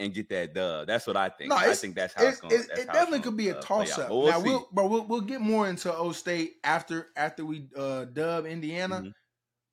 and 0.00 0.12
get 0.12 0.28
that 0.30 0.52
dub. 0.52 0.88
That's 0.88 1.06
what 1.06 1.16
I 1.16 1.28
think. 1.28 1.50
No, 1.50 1.56
I 1.56 1.72
think 1.74 1.94
that's 1.94 2.14
how 2.14 2.24
it's 2.24 2.38
It, 2.38 2.42
going. 2.42 2.54
it, 2.54 2.68
it 2.70 2.86
definitely 2.86 3.20
could 3.20 3.36
be 3.36 3.50
a 3.50 3.60
toss 3.60 3.96
up. 3.96 4.08
But 4.08 4.16
we'll 4.16 4.30
now 4.30 4.40
see. 4.40 4.48
we'll, 4.48 4.68
but 4.72 4.90
we'll 4.90 5.06
we'll 5.06 5.20
get 5.20 5.40
more 5.40 5.68
into 5.68 5.94
O 5.94 6.10
State 6.10 6.54
after 6.64 7.08
after 7.16 7.44
we 7.46 7.68
uh, 7.76 8.06
dub 8.06 8.46
Indiana. 8.46 9.02
Mhm. 9.02 9.12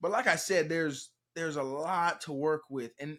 But 0.02 0.12
like 0.12 0.28
I 0.28 0.36
said, 0.36 0.68
there's 0.68 1.11
there's 1.36 1.56
a 1.56 1.64
lot 1.64 2.22
to 2.22 2.32
work 2.32 2.64
with, 2.70 2.92
and 3.00 3.18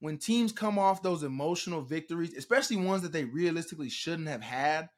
when 0.00 0.18
teams 0.18 0.50
come 0.50 0.78
off 0.78 1.02
those 1.02 1.22
emotional 1.22 1.82
victories, 1.82 2.34
especially 2.34 2.76
ones 2.76 3.02
that 3.02 3.12
they 3.12 3.24
realistically 3.24 3.90
shouldn't 3.90 4.28
have 4.28 4.42
had, 4.42 4.88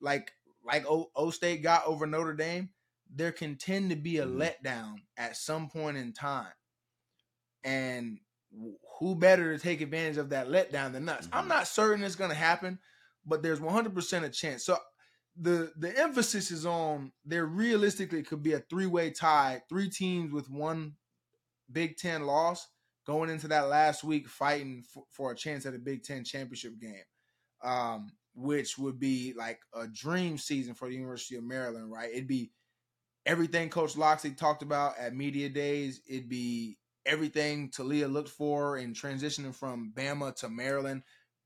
like 0.00 0.32
like 0.64 0.84
o, 0.90 1.10
o 1.14 1.30
State 1.30 1.62
got 1.62 1.86
over 1.86 2.06
Notre 2.06 2.34
Dame, 2.34 2.70
there 3.14 3.32
can 3.32 3.56
tend 3.56 3.90
to 3.90 3.96
be 3.96 4.18
a 4.18 4.26
mm-hmm. 4.26 4.42
letdown 4.42 4.96
at 5.16 5.36
some 5.36 5.68
point 5.68 5.96
in 5.96 6.12
time. 6.12 6.52
And 7.64 8.18
who 8.98 9.14
better 9.14 9.54
to 9.56 9.62
take 9.62 9.80
advantage 9.80 10.16
of 10.16 10.30
that 10.30 10.48
letdown 10.48 10.92
than 10.92 11.08
us? 11.08 11.26
Mm-hmm. 11.26 11.38
I'm 11.38 11.48
not 11.48 11.68
certain 11.68 12.02
it's 12.02 12.16
going 12.16 12.30
to 12.30 12.36
happen, 12.36 12.78
but 13.26 13.42
there's 13.42 13.60
100% 13.60 14.24
a 14.24 14.28
chance. 14.30 14.64
So 14.64 14.78
the 15.40 15.72
the 15.76 15.96
emphasis 15.96 16.50
is 16.50 16.66
on 16.66 17.12
there 17.24 17.46
realistically 17.46 18.22
could 18.22 18.42
be 18.42 18.54
a 18.54 18.60
three-way 18.60 19.10
tie, 19.10 19.62
three 19.68 19.88
teams 19.88 20.32
with 20.32 20.50
one 20.50 20.94
Big 21.70 21.96
10 21.96 22.26
loss 22.26 22.66
going 23.06 23.30
into 23.30 23.48
that 23.48 23.68
last 23.68 24.04
week 24.04 24.28
fighting 24.28 24.84
for, 24.92 25.04
for 25.10 25.32
a 25.32 25.36
chance 25.36 25.66
at 25.66 25.74
a 25.74 25.78
Big 25.78 26.02
10 26.02 26.24
championship 26.24 26.78
game. 26.80 27.04
Um, 27.62 28.12
which 28.34 28.78
would 28.78 29.00
be 29.00 29.34
like 29.36 29.58
a 29.74 29.88
dream 29.88 30.38
season 30.38 30.72
for 30.72 30.88
the 30.88 30.94
University 30.94 31.34
of 31.34 31.42
Maryland, 31.42 31.90
right? 31.90 32.10
It'd 32.12 32.28
be 32.28 32.52
everything 33.26 33.68
Coach 33.68 33.96
Locksley 33.96 34.30
talked 34.30 34.62
about 34.62 34.96
at 34.96 35.14
media 35.14 35.48
days. 35.48 36.00
It'd 36.08 36.28
be 36.28 36.78
everything 37.04 37.70
Taulia 37.70 38.10
looked 38.10 38.28
for 38.28 38.78
in 38.78 38.94
transitioning 38.94 39.54
from 39.54 39.92
Bama 39.96 40.36
to 40.36 40.48
Maryland, 40.48 41.02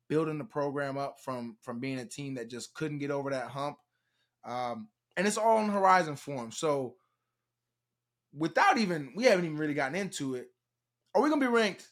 building 0.08 0.37
the 0.37 0.44
program 0.44 0.98
up 0.98 1.16
from 1.24 1.56
from 1.62 1.80
being 1.80 1.98
a 1.98 2.04
team 2.04 2.35
that 2.35 2.50
just 2.50 2.74
couldn't 2.74 2.98
get 2.98 3.11
over 3.11 3.30
that 3.30 3.48
hump. 3.48 3.78
Um, 4.44 4.88
and 5.16 5.26
it's 5.26 5.38
all 5.38 5.58
on 5.58 5.68
the 5.68 5.72
horizon 5.72 6.16
for 6.16 6.35
him. 6.35 6.52
So 6.52 6.96
without 8.36 8.78
even 8.78 9.12
we 9.14 9.24
haven't 9.24 9.44
even 9.44 9.56
really 9.56 9.74
gotten 9.74 9.94
into 9.94 10.34
it, 10.34 10.48
are 11.14 11.22
we 11.22 11.28
gonna 11.28 11.40
be 11.40 11.46
ranked 11.46 11.86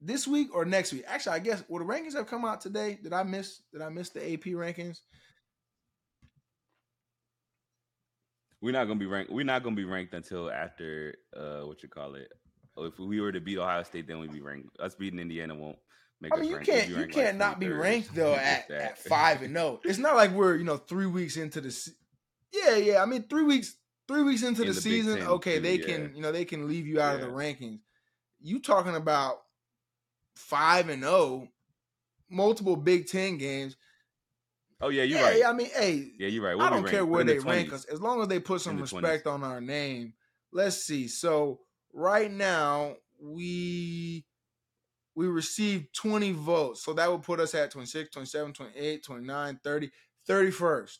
this 0.00 0.26
week 0.26 0.54
or 0.54 0.64
next 0.64 0.92
week? 0.92 1.04
Actually, 1.06 1.36
I 1.36 1.38
guess 1.40 1.64
will 1.68 1.78
the 1.78 1.84
rankings 1.84 2.14
have 2.14 2.26
come 2.26 2.44
out 2.44 2.60
today? 2.60 2.98
Did 3.02 3.12
I 3.12 3.22
miss 3.22 3.62
did 3.72 3.82
I 3.82 3.88
miss 3.88 4.10
the 4.10 4.20
AP 4.20 4.44
rankings? 4.44 5.00
We're 8.60 8.72
not 8.72 8.84
gonna 8.84 9.00
be 9.00 9.06
ranked. 9.06 9.30
We're 9.32 9.44
not 9.44 9.62
gonna 9.62 9.76
be 9.76 9.84
ranked 9.84 10.14
until 10.14 10.50
after 10.50 11.14
uh 11.36 11.60
what 11.62 11.82
you 11.82 11.88
call 11.88 12.14
it. 12.14 12.28
If 12.78 12.98
we 12.98 13.20
were 13.20 13.32
to 13.32 13.40
beat 13.40 13.58
Ohio 13.58 13.82
State, 13.82 14.06
then 14.06 14.18
we'd 14.18 14.32
be 14.32 14.42
ranked. 14.42 14.68
Us 14.80 14.94
beating 14.94 15.18
Indiana 15.18 15.54
won't 15.54 15.78
make 16.20 16.34
I 16.34 16.36
mean, 16.36 16.50
you 16.50 16.58
can't 16.58 16.88
you 16.88 17.06
can't 17.06 17.14
like 17.14 17.36
not 17.36 17.60
be 17.60 17.68
ranked 17.68 18.14
though 18.14 18.34
at, 18.34 18.70
at 18.70 18.98
five 18.98 19.42
and 19.42 19.54
no. 19.54 19.80
It's 19.84 19.98
not 19.98 20.16
like 20.16 20.32
we're 20.32 20.56
you 20.56 20.64
know 20.64 20.76
three 20.76 21.06
weeks 21.06 21.36
into 21.36 21.60
the. 21.60 21.70
Se- 21.70 21.92
yeah, 22.52 22.76
yeah. 22.76 23.02
I 23.02 23.06
mean, 23.06 23.24
three 23.24 23.42
weeks 23.44 23.76
three 24.08 24.22
weeks 24.22 24.42
into 24.42 24.62
In 24.62 24.68
the, 24.68 24.74
the 24.74 24.80
season, 24.80 25.22
okay, 25.22 25.56
too, 25.56 25.60
they 25.60 25.78
yeah. 25.78 25.86
can 25.86 26.12
you 26.14 26.22
know 26.22 26.32
they 26.32 26.44
can 26.44 26.68
leave 26.68 26.86
you 26.86 27.00
out 27.00 27.18
yeah. 27.18 27.24
of 27.24 27.30
the 27.32 27.36
rankings. 27.36 27.80
You 28.40 28.60
talking 28.60 28.94
about 28.94 29.42
five 30.34 30.88
and 30.88 31.02
zero, 31.02 31.12
oh, 31.14 31.48
multiple 32.30 32.76
Big 32.76 33.06
Ten 33.06 33.38
games. 33.38 33.76
Oh 34.80 34.88
yeah, 34.88 35.04
you're 35.04 35.22
right. 35.22 35.42
I 35.44 35.52
mean, 35.52 35.70
hey, 35.74 36.12
yeah, 36.18 36.28
you're 36.28 36.44
right. 36.44 36.56
We'll 36.56 36.66
I 36.66 36.70
don't 36.70 36.86
care 36.86 37.06
where 37.06 37.24
they 37.24 37.38
rank 37.38 37.72
us 37.72 37.84
as 37.86 38.00
long 38.00 38.20
as 38.20 38.28
they 38.28 38.40
put 38.40 38.60
some 38.60 38.78
respect 38.78 39.26
20s. 39.26 39.32
on 39.32 39.44
our 39.44 39.60
name. 39.60 40.12
Let's 40.52 40.76
see. 40.76 41.08
So 41.08 41.60
right 41.94 42.30
now 42.30 42.96
we 43.20 44.26
we 45.14 45.26
received 45.26 45.94
20 45.94 46.32
votes. 46.32 46.84
So 46.84 46.92
that 46.92 47.10
would 47.10 47.22
put 47.22 47.40
us 47.40 47.54
at 47.54 47.70
26, 47.70 48.10
27, 48.10 48.52
28, 48.52 49.02
29, 49.02 49.60
30, 49.64 49.90
31st. 50.28 50.98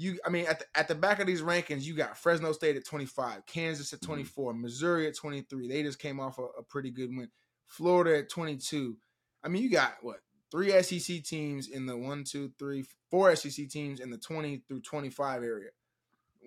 You 0.00 0.18
I 0.24 0.30
mean 0.30 0.46
at 0.46 0.60
the 0.60 0.64
at 0.74 0.88
the 0.88 0.94
back 0.94 1.20
of 1.20 1.26
these 1.26 1.42
rankings, 1.42 1.82
you 1.82 1.94
got 1.94 2.16
Fresno 2.16 2.52
State 2.52 2.76
at 2.76 2.86
25, 2.86 3.44
Kansas 3.44 3.92
at 3.92 4.00
mm-hmm. 4.00 4.12
24, 4.12 4.52
mm-hmm. 4.52 4.62
Missouri 4.62 5.06
at 5.06 5.14
23. 5.14 5.68
They 5.68 5.82
just 5.82 5.98
came 5.98 6.18
off 6.18 6.38
a, 6.38 6.44
a 6.58 6.62
pretty 6.62 6.90
good 6.90 7.10
win. 7.14 7.28
Florida 7.66 8.18
at 8.18 8.30
22. 8.30 8.96
I 9.44 9.48
mean, 9.48 9.62
you 9.62 9.70
got 9.70 9.96
what 10.00 10.20
three 10.50 10.70
SEC 10.82 11.22
teams 11.22 11.68
in 11.68 11.84
the 11.84 11.96
one, 11.96 12.24
two, 12.24 12.50
three, 12.58 12.84
four 13.10 13.36
SEC 13.36 13.68
teams 13.68 14.00
in 14.00 14.10
the 14.10 14.16
20 14.16 14.62
through 14.66 14.80
25 14.80 15.42
area. 15.42 15.70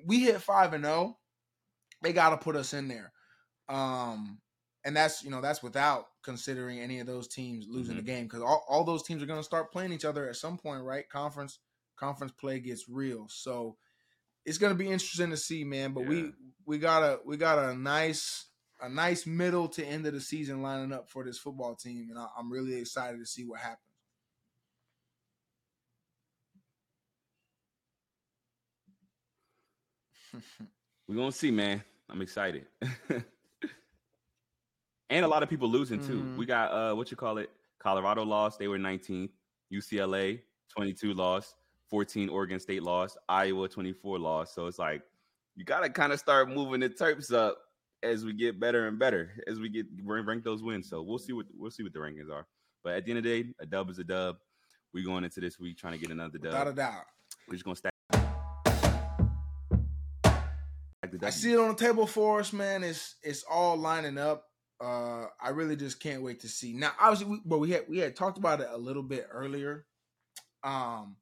We 0.05 0.21
hit 0.21 0.41
five 0.41 0.73
and 0.73 0.83
zero. 0.83 0.95
Oh, 0.95 1.17
they 2.01 2.11
got 2.11 2.31
to 2.31 2.37
put 2.37 2.55
us 2.55 2.73
in 2.73 2.87
there. 2.87 3.13
Um, 3.69 4.39
and 4.83 4.97
that's 4.97 5.23
you 5.23 5.29
know 5.29 5.41
that's 5.41 5.61
without 5.61 6.07
considering 6.23 6.79
any 6.79 6.99
of 6.99 7.07
those 7.07 7.27
teams 7.27 7.67
losing 7.69 7.95
mm-hmm. 7.95 8.05
the 8.05 8.11
game 8.11 8.23
because 8.23 8.41
all, 8.41 8.65
all 8.67 8.83
those 8.83 9.03
teams 9.03 9.21
are 9.21 9.27
going 9.27 9.39
to 9.39 9.43
start 9.43 9.71
playing 9.71 9.93
each 9.93 10.05
other 10.05 10.27
at 10.27 10.35
some 10.35 10.57
point, 10.57 10.83
right? 10.83 11.07
Conference 11.07 11.59
conference 11.95 12.34
play 12.34 12.60
gets 12.60 12.89
real, 12.89 13.27
so 13.29 13.77
it's 14.45 14.58
going 14.58 14.73
to 14.73 14.77
be 14.77 14.89
interesting 14.89 15.29
to 15.29 15.38
see, 15.38 15.63
man. 15.63 15.93
But 15.93 16.03
yeah. 16.03 16.10
we 16.10 16.32
we 16.65 16.77
got 16.77 17.03
a 17.03 17.19
we 17.25 17.38
got 17.38 17.60
a 17.60 17.75
nice 17.75 18.45
a 18.82 18.89
nice 18.89 19.25
middle 19.25 19.67
to 19.69 19.86
end 19.86 20.06
of 20.06 20.13
the 20.13 20.21
season 20.21 20.62
lining 20.62 20.91
up 20.91 21.10
for 21.10 21.23
this 21.23 21.38
football 21.38 21.75
team, 21.75 22.08
and 22.10 22.19
I, 22.19 22.27
I'm 22.38 22.51
really 22.51 22.75
excited 22.75 23.19
to 23.19 23.25
see 23.25 23.45
what 23.45 23.60
happens. 23.60 23.79
We're 31.08 31.15
gonna 31.15 31.32
see, 31.32 31.51
man. 31.51 31.84
I'm 32.10 32.21
excited. 32.21 32.65
and 35.10 35.25
a 35.25 35.27
lot 35.27 35.43
of 35.43 35.49
people 35.49 35.69
losing 35.69 35.99
too. 35.99 36.17
Mm-hmm. 36.17 36.38
We 36.38 36.45
got 36.45 36.71
uh 36.71 36.95
what 36.95 37.12
you 37.12 37.17
call 37.17 37.38
it? 37.38 37.49
Colorado 37.79 38.23
lost, 38.23 38.60
they 38.60 38.67
were 38.67 38.77
19th. 38.77 39.29
UCLA 39.73 40.39
22 40.75 41.13
lost, 41.13 41.56
14 41.93 42.27
Oregon 42.29 42.60
State 42.60 42.82
lost, 42.82 43.19
Iowa 43.29 43.69
24 43.69 44.17
lost. 44.17 44.56
So 44.56 44.65
it's 44.65 44.79
like 44.79 45.03
you 45.56 45.63
got 45.63 45.82
to 45.82 45.91
kind 45.91 46.12
of 46.12 46.17
start 46.17 46.49
moving 46.49 46.79
the 46.79 46.89
Terps 46.89 47.32
up 47.32 47.60
as 48.01 48.25
we 48.25 48.34
get 48.34 48.60
better 48.60 48.88
and 48.88 48.97
better 48.97 49.29
as 49.47 49.60
we 49.60 49.69
get 49.69 49.86
rank 50.03 50.43
those 50.43 50.63
wins. 50.63 50.89
So 50.89 51.03
we'll 51.03 51.19
see 51.19 51.34
what 51.34 51.45
we'll 51.56 51.69
see 51.69 51.84
what 51.84 51.93
the 51.93 51.99
rankings 51.99 52.32
are. 52.32 52.47
But 52.84 52.93
at 52.93 53.06
the 53.06 53.12
end 53.12 53.19
of 53.19 53.23
the 53.25 53.43
day, 53.43 53.49
a 53.60 53.67
dub 53.67 53.91
is 53.91 53.99
a 53.99 54.03
dub. 54.03 54.38
We 54.91 55.03
going 55.03 55.23
into 55.23 55.39
this 55.39 55.60
week 55.60 55.77
trying 55.77 55.93
to 55.93 55.99
get 55.99 56.10
another 56.10 56.39
dub. 56.39 56.45
Without 56.45 56.67
a 56.67 56.73
doubt. 56.73 57.03
We're 57.47 57.53
just 57.53 57.63
gonna 57.63 57.75
stack. 57.75 57.93
I 61.21 61.29
see 61.29 61.53
it 61.53 61.60
on 61.60 61.67
the 61.67 61.75
table 61.75 62.08
for 62.08 62.39
us, 62.39 62.51
man. 62.53 62.84
It's 62.84 63.17
it's 63.21 63.43
all 63.43 63.77
lining 63.77 64.17
up. 64.17 64.45
Uh, 64.84 65.27
I 65.39 65.49
really 65.49 65.75
just 65.75 65.99
can't 65.99 66.23
wait 66.23 66.39
to 66.39 66.47
see. 66.47 66.73
Now, 66.73 66.93
obviously, 66.99 67.27
we, 67.27 67.41
but 67.45 67.60
we 67.60 67.69
had 67.69 67.86
we 67.88 67.99
had 67.99 68.15
talked 68.15 68.39
about 68.39 68.62
it 68.62 68.67
a 68.71 68.79
little 68.79 69.03
bit 69.03 69.27
earlier. 69.32 69.86
Um, 70.63 71.17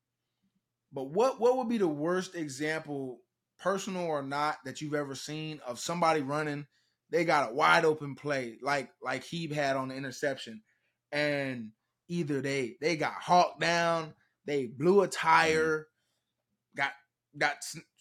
but 0.92 1.06
what 1.06 1.40
what 1.40 1.58
would 1.58 1.70
be 1.70 1.78
the 1.78 1.88
worst 1.88 2.36
example 2.36 3.22
personal 3.62 4.04
or 4.04 4.24
not, 4.24 4.58
that 4.66 4.82
you've 4.82 4.96
ever 4.96 5.16
seen 5.16 5.62
of 5.66 5.80
somebody 5.80 6.22
running. 6.22 6.66
They 7.10 7.26
got 7.26 7.52
a 7.52 7.54
wide 7.54 7.86
open 7.86 8.16
play, 8.16 8.58
like 8.62 8.90
like 9.02 9.24
Heeb 9.24 9.52
had 9.52 9.76
on 9.76 9.90
the 9.90 9.96
interception, 9.96 10.64
and 11.12 11.72
either 12.08 12.42
they 12.42 12.78
they 12.82 12.96
got 12.96 13.14
hawked 13.14 13.60
down, 13.60 14.14
they 14.46 14.66
blew 14.66 15.02
a 15.02 15.08
tire, 15.08 15.88
got 16.76 16.92
got 17.38 17.58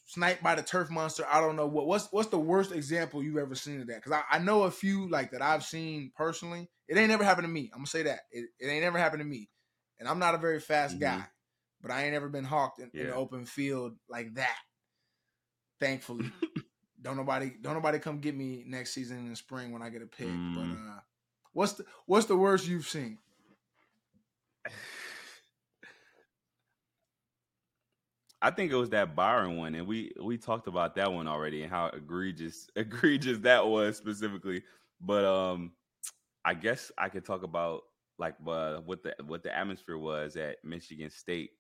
sniped 0.06 0.42
by 0.42 0.54
the 0.54 0.62
turf 0.62 0.90
monster. 0.90 1.24
I 1.28 1.40
don't 1.40 1.56
know 1.56 1.66
what 1.66 1.86
what's 1.86 2.06
what's 2.12 2.28
the 2.28 2.38
worst 2.38 2.70
example 2.70 3.22
you've 3.22 3.36
ever 3.36 3.56
seen 3.56 3.80
of 3.80 3.88
that? 3.88 3.96
Because 3.96 4.12
I, 4.12 4.36
I 4.36 4.38
know 4.38 4.62
a 4.62 4.70
few 4.70 5.10
like 5.10 5.32
that 5.32 5.42
I've 5.42 5.64
seen 5.64 6.12
personally. 6.16 6.70
It 6.86 6.96
ain't 6.96 7.10
never 7.10 7.24
happened 7.24 7.46
to 7.46 7.52
me. 7.52 7.70
I'm 7.72 7.80
gonna 7.80 7.86
say 7.88 8.04
that 8.04 8.20
it, 8.30 8.46
it 8.60 8.68
ain't 8.68 8.84
never 8.84 8.98
happened 8.98 9.22
to 9.22 9.28
me, 9.28 9.48
and 9.98 10.08
I'm 10.08 10.20
not 10.20 10.36
a 10.36 10.38
very 10.38 10.60
fast 10.60 10.94
mm-hmm. 10.94 11.18
guy, 11.18 11.26
but 11.82 11.90
I 11.90 12.04
ain't 12.04 12.14
ever 12.14 12.28
been 12.28 12.44
hawked 12.44 12.80
in, 12.80 12.90
yeah. 12.92 13.02
in 13.02 13.06
the 13.08 13.14
open 13.14 13.44
field 13.44 13.94
like 14.08 14.34
that. 14.34 14.56
Thankfully, 15.80 16.30
don't 17.02 17.16
nobody 17.16 17.52
don't 17.60 17.74
nobody 17.74 17.98
come 17.98 18.20
get 18.20 18.36
me 18.36 18.64
next 18.66 18.92
season 18.92 19.18
in 19.18 19.30
the 19.30 19.36
spring 19.36 19.72
when 19.72 19.82
I 19.82 19.88
get 19.88 20.02
a 20.02 20.06
pick. 20.06 20.28
Mm. 20.28 20.54
But 20.54 20.92
uh, 20.92 21.00
what's 21.52 21.72
the 21.74 21.84
what's 22.06 22.26
the 22.26 22.36
worst 22.36 22.68
you've 22.68 22.86
seen? 22.86 23.18
I 28.42 28.50
think 28.50 28.72
it 28.72 28.76
was 28.76 28.90
that 28.90 29.14
Byron 29.14 29.56
one, 29.56 29.74
and 29.74 29.86
we 29.86 30.12
we 30.20 30.38
talked 30.38 30.66
about 30.66 30.94
that 30.96 31.12
one 31.12 31.28
already 31.28 31.62
and 31.62 31.70
how 31.70 31.88
egregious 31.88 32.68
egregious 32.76 33.38
that 33.38 33.66
was 33.66 33.96
specifically. 33.96 34.62
But 35.00 35.24
um, 35.24 35.72
I 36.44 36.54
guess 36.54 36.90
I 36.96 37.08
could 37.08 37.24
talk 37.24 37.42
about 37.42 37.82
like 38.18 38.34
uh, 38.46 38.78
what 38.78 39.02
the 39.02 39.14
what 39.26 39.42
the 39.42 39.56
atmosphere 39.56 39.98
was 39.98 40.36
at 40.36 40.56
Michigan 40.64 41.10
State. 41.10 41.50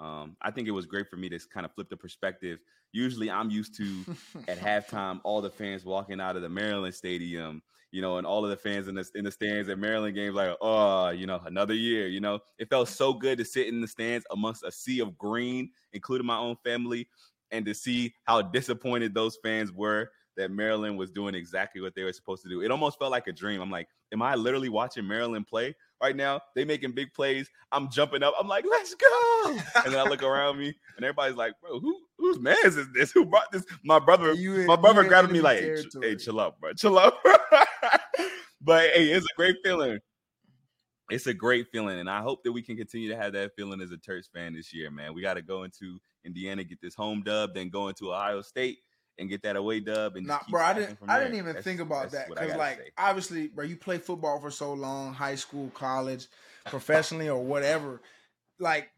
Um, 0.00 0.36
I 0.40 0.50
think 0.50 0.66
it 0.66 0.72
was 0.72 0.86
great 0.86 1.08
for 1.08 1.16
me 1.16 1.28
to 1.28 1.38
kind 1.52 1.64
of 1.66 1.72
flip 1.72 1.88
the 1.88 1.96
perspective 1.96 2.58
Usually, 2.92 3.30
I'm 3.30 3.50
used 3.50 3.74
to 3.76 4.04
at 4.48 4.58
halftime 4.58 5.20
all 5.24 5.40
the 5.40 5.50
fans 5.50 5.84
walking 5.84 6.20
out 6.20 6.36
of 6.36 6.42
the 6.42 6.48
Maryland 6.48 6.94
stadium, 6.94 7.62
you 7.92 8.02
know, 8.02 8.18
and 8.18 8.26
all 8.26 8.44
of 8.44 8.50
the 8.50 8.56
fans 8.56 8.88
in 8.88 8.94
the 8.94 9.08
in 9.14 9.24
the 9.24 9.30
stands 9.30 9.68
at 9.68 9.78
Maryland 9.78 10.14
games, 10.14 10.34
like, 10.34 10.56
oh, 10.60 11.10
you 11.10 11.26
know, 11.26 11.40
another 11.44 11.74
year. 11.74 12.08
You 12.08 12.20
know, 12.20 12.40
it 12.58 12.68
felt 12.68 12.88
so 12.88 13.12
good 13.12 13.38
to 13.38 13.44
sit 13.44 13.68
in 13.68 13.80
the 13.80 13.88
stands 13.88 14.26
amongst 14.30 14.64
a 14.64 14.72
sea 14.72 15.00
of 15.00 15.16
green, 15.16 15.70
including 15.92 16.26
my 16.26 16.36
own 16.36 16.56
family, 16.64 17.08
and 17.52 17.64
to 17.66 17.74
see 17.74 18.14
how 18.24 18.42
disappointed 18.42 19.14
those 19.14 19.38
fans 19.42 19.72
were 19.72 20.10
that 20.36 20.50
Maryland 20.50 20.96
was 20.96 21.10
doing 21.10 21.34
exactly 21.34 21.80
what 21.80 21.94
they 21.94 22.02
were 22.02 22.12
supposed 22.12 22.42
to 22.42 22.48
do. 22.48 22.62
It 22.62 22.70
almost 22.70 22.98
felt 22.98 23.10
like 23.10 23.26
a 23.26 23.32
dream. 23.32 23.60
I'm 23.60 23.70
like, 23.70 23.88
am 24.12 24.22
I 24.22 24.34
literally 24.34 24.68
watching 24.68 25.06
Maryland 25.06 25.46
play 25.46 25.74
right 26.02 26.16
now? 26.16 26.40
They 26.54 26.64
making 26.64 26.92
big 26.92 27.12
plays. 27.14 27.50
I'm 27.72 27.90
jumping 27.90 28.22
up. 28.22 28.34
I'm 28.38 28.48
like, 28.48 28.64
let's 28.68 28.94
go. 28.94 29.58
and 29.84 29.92
then 29.92 29.98
I 29.98 30.04
look 30.04 30.22
around 30.22 30.58
me 30.58 30.74
and 30.96 31.04
everybody's 31.04 31.36
like, 31.36 31.54
bro, 31.60 31.78
who 31.80 31.98
whose 32.18 32.38
man 32.38 32.56
is 32.64 32.78
this? 32.94 33.12
Who 33.12 33.24
brought 33.24 33.50
this? 33.52 33.64
My 33.84 33.98
brother, 33.98 34.32
in, 34.32 34.66
my 34.66 34.76
brother 34.76 35.04
grabbed 35.04 35.30
me 35.30 35.40
like, 35.40 35.60
hey, 35.60 35.84
hey, 36.00 36.16
chill 36.16 36.40
out, 36.40 36.60
bro. 36.60 36.72
Chill 36.74 36.98
out. 36.98 37.14
but 38.60 38.90
hey, 38.90 39.10
it's 39.10 39.26
a 39.26 39.34
great 39.36 39.56
feeling. 39.64 39.98
it's 41.10 41.26
a 41.26 41.34
great 41.34 41.66
feeling, 41.72 41.98
and 41.98 42.08
I 42.10 42.20
hope 42.20 42.42
that 42.44 42.52
we 42.52 42.62
can 42.62 42.76
continue 42.76 43.08
to 43.08 43.16
have 43.16 43.32
that 43.32 43.52
feeling 43.56 43.80
as 43.80 43.90
a 43.90 43.96
Terps 43.96 44.30
fan 44.32 44.54
this 44.54 44.72
year, 44.72 44.90
man. 44.90 45.14
We 45.14 45.22
got 45.22 45.34
to 45.34 45.42
go 45.42 45.64
into 45.64 45.98
Indiana, 46.24 46.64
get 46.64 46.80
this 46.80 46.94
home 46.94 47.22
dub, 47.22 47.54
then 47.54 47.68
go 47.68 47.88
into 47.88 48.12
Ohio 48.12 48.42
State 48.42 48.78
and 49.20 49.28
get 49.28 49.42
that 49.42 49.54
away 49.54 49.80
dub. 49.80 50.16
And 50.16 50.26
nah, 50.26 50.40
bro, 50.48 50.62
I 50.62 50.72
didn't, 50.72 50.98
I 51.06 51.18
didn't 51.20 51.36
even 51.36 51.52
that's, 51.52 51.64
think 51.64 51.78
about 51.78 52.10
that 52.12 52.28
because, 52.28 52.56
like, 52.56 52.78
say. 52.78 52.90
obviously, 52.98 53.48
bro, 53.48 53.64
you 53.64 53.76
play 53.76 53.98
football 53.98 54.40
for 54.40 54.50
so 54.50 54.72
long, 54.72 55.12
high 55.12 55.34
school, 55.34 55.70
college, 55.74 56.26
professionally, 56.66 57.28
or 57.28 57.42
whatever. 57.42 58.00
Like, 58.58 58.90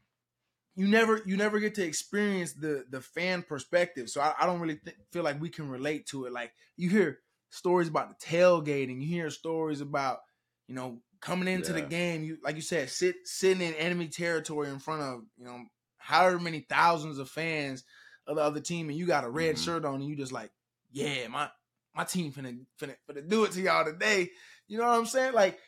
you 0.77 0.89
never, 0.89 1.21
you 1.27 1.37
never 1.37 1.61
get 1.61 1.75
to 1.75 1.85
experience 1.85 2.55
the 2.55 2.85
the 2.89 3.01
fan 3.01 3.43
perspective. 3.43 4.09
So 4.09 4.21
I, 4.21 4.33
I 4.41 4.47
don't 4.47 4.61
really 4.61 4.77
th- 4.77 4.97
feel 5.11 5.25
like 5.25 5.41
we 5.41 5.51
can 5.51 5.69
relate 5.69 6.07
to 6.07 6.25
it. 6.25 6.33
Like, 6.33 6.53
you 6.77 6.89
hear 6.89 7.19
stories 7.51 7.89
about 7.89 8.09
the 8.09 8.27
tailgating, 8.27 9.03
you 9.03 9.09
hear 9.09 9.29
stories 9.29 9.83
about, 9.83 10.21
you 10.69 10.75
know, 10.75 10.99
coming 11.21 11.49
into 11.49 11.73
yeah. 11.73 11.81
the 11.81 11.87
game. 11.87 12.25
You, 12.25 12.39
like 12.43 12.57
you 12.57 12.63
said, 12.63 12.89
sit 12.89 13.17
sitting 13.25 13.61
in 13.61 13.75
enemy 13.75 14.09
territory 14.09 14.71
in 14.71 14.79
front 14.79 15.03
of, 15.03 15.23
you 15.37 15.45
know, 15.45 15.65
however 15.99 16.39
many 16.39 16.61
thousands 16.69 17.19
of 17.19 17.29
fans 17.29 17.85
of 18.27 18.37
the 18.37 18.43
other 18.43 18.61
team 18.61 18.89
and 18.89 18.99
you 18.99 19.07
got 19.07 19.25
a 19.25 19.31
red 19.31 19.57
mm-hmm. 19.57 19.65
shirt 19.65 19.85
on 19.85 19.97
and 19.97 20.05
you 20.05 20.17
just 20.17 20.33
like, 20.33 20.51
yeah, 20.91 21.29
my 21.29 21.49
my 21.95 22.05
team 22.05 22.33
finna, 22.33 22.59
finna 22.81 22.95
finna 23.09 23.29
do 23.29 23.45
it 23.45 23.53
to 23.53 23.61
y'all 23.61 23.85
today. 23.85 24.31
You 24.69 24.79
know 24.79 24.87
what 24.87 24.99
I'm 24.99 25.07
saying? 25.07 25.35
Like, 25.35 25.59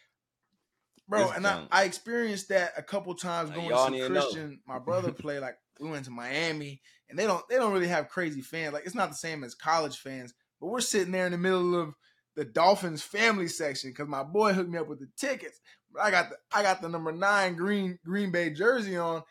bro, 1.09 1.25
it's 1.29 1.37
and 1.37 1.47
I, 1.47 1.67
I, 1.71 1.85
experienced 1.85 2.49
that 2.49 2.73
a 2.77 2.83
couple 2.83 3.15
times 3.15 3.51
going 3.51 3.69
to 3.69 4.09
Christian. 4.09 4.61
My 4.67 4.79
brother 4.79 5.13
play 5.13 5.39
like 5.39 5.57
we 5.81 5.91
went 5.91 6.07
to 6.07 6.11
Miami 6.11 6.81
and 7.09 7.19
they 7.19 7.27
don't 7.27 7.47
they 7.49 7.57
don't 7.57 7.73
really 7.73 7.89
have 7.89 8.09
crazy 8.09 8.41
fans. 8.41 8.73
Like 8.73 8.87
it's 8.87 8.95
not 8.95 9.11
the 9.11 9.17
same 9.17 9.45
as 9.45 9.55
college 9.55 9.99
fans, 9.99 10.35
but 10.61 10.69
we're 10.69 10.81
sitting 10.81 11.13
there 11.13 11.27
in 11.27 11.33
the 11.33 11.39
middle 11.39 11.81
of 11.81 11.95
the 12.37 12.45
Dolphins 12.45 13.03
family 13.03 13.49
section 13.49 13.91
because 13.91 14.09
my 14.09 14.23
boy 14.23 14.53
hooked 14.53 14.71
me 14.71 14.79
up 14.79 14.89
with 14.89 15.01
the 15.01 15.09
tickets. 15.17 15.61
But 15.93 16.03
I 16.03 16.11
got 16.11 16.31
the 16.31 16.37
I 16.53 16.63
got 16.63 16.83
the 16.83 16.89
number 16.89 17.13
nine 17.13 17.55
green 17.55 17.99
Green 18.05 18.31
Bay 18.31 18.51
jersey 18.51 18.97
on, 18.97 19.23